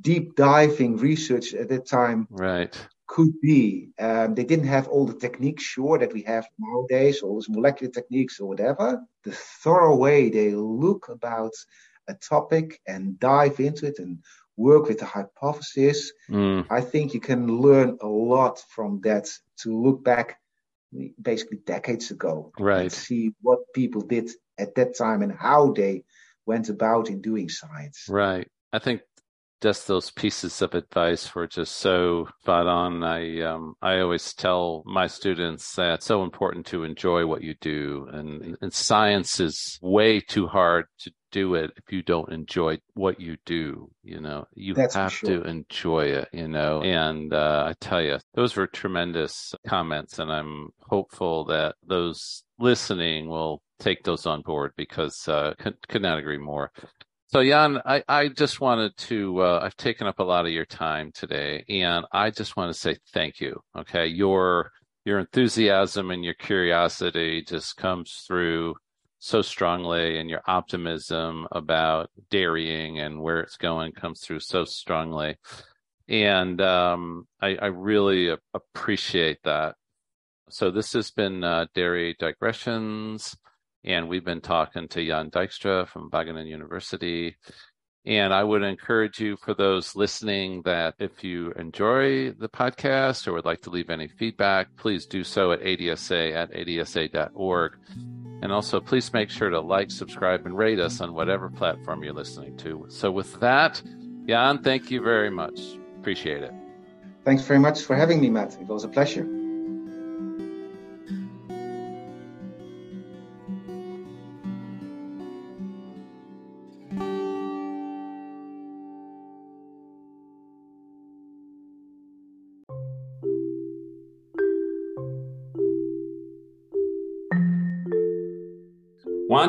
[0.00, 2.74] deep diving research at that time Right.
[3.06, 3.90] could be.
[3.98, 7.92] Um, they didn't have all the techniques, sure, that we have nowadays, all those molecular
[7.92, 8.86] techniques or whatever.
[9.24, 11.54] The thorough way they look about
[12.08, 14.18] a topic and dive into it and
[14.56, 16.66] work with the hypothesis, Mm.
[16.70, 19.26] I think you can learn a lot from that
[19.62, 20.38] to look back
[21.20, 22.92] basically decades ago and Right.
[22.92, 26.04] see what people did at that time and how they
[26.46, 28.06] went about in doing science.
[28.08, 28.48] Right.
[28.72, 29.02] I think
[29.60, 33.04] just those pieces of advice were just so spot on.
[33.04, 37.54] I um I always tell my students that it's so important to enjoy what you
[37.60, 42.78] do and and science is way too hard to do it if you don't enjoy
[42.94, 43.90] what you do.
[44.02, 45.42] You know, you That's have sure.
[45.42, 46.82] to enjoy it, you know.
[46.82, 50.18] And uh, I tell you, those were tremendous comments.
[50.18, 56.02] And I'm hopeful that those listening will take those on board because uh, could, could
[56.02, 56.70] not agree more.
[57.28, 60.66] So Jan, I, I just wanted to, uh, I've taken up a lot of your
[60.66, 63.60] time today and I just want to say thank you.
[63.78, 64.06] Okay.
[64.06, 64.70] Your,
[65.04, 68.74] your enthusiasm and your curiosity just comes through
[69.20, 75.36] so strongly and your optimism about dairying and where it's going comes through so strongly.
[76.08, 79.76] And, um, I, I really appreciate that.
[80.50, 83.36] So this has been, uh, Dairy Digressions
[83.84, 87.36] and we've been talking to Jan Dijkstra from Wageningen University.
[88.06, 93.34] And I would encourage you for those listening that if you enjoy the podcast or
[93.34, 97.72] would like to leave any feedback, please do so at adsa at adsa.org.
[98.42, 102.14] And also, please make sure to like, subscribe, and rate us on whatever platform you're
[102.14, 102.86] listening to.
[102.88, 103.82] So, with that,
[104.26, 105.60] Jan, thank you very much.
[105.98, 106.54] Appreciate it.
[107.26, 108.56] Thanks very much for having me, Matt.
[108.58, 109.39] It was a pleasure.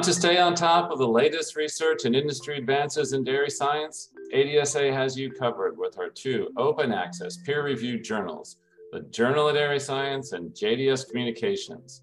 [0.02, 4.10] Want to stay on top of the latest research and industry advances in dairy science?
[4.34, 8.58] ADSA has you covered with our two open access peer reviewed journals,
[8.92, 12.02] the Journal of Dairy Science and JDS Communications.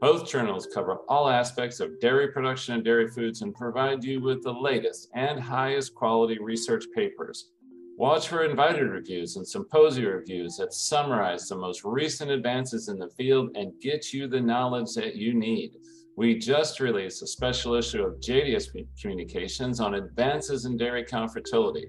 [0.00, 4.42] Both journals cover all aspects of dairy production and dairy foods and provide you with
[4.42, 7.50] the latest and highest quality research papers.
[7.98, 13.10] Watch for invited reviews and symposia reviews that summarize the most recent advances in the
[13.18, 15.72] field and get you the knowledge that you need.
[16.18, 21.86] We just released a special issue of JDS Communications on advances in dairy cow fertility.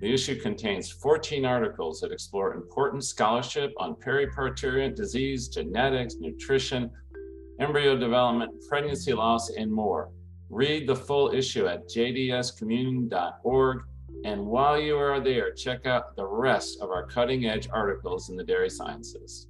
[0.00, 6.92] The issue contains 14 articles that explore important scholarship on periparturient disease, genetics, nutrition,
[7.58, 10.12] embryo development, pregnancy loss, and more.
[10.48, 13.82] Read the full issue at jdscommunion.org.
[14.24, 18.36] And while you are there, check out the rest of our cutting edge articles in
[18.36, 19.48] the dairy sciences.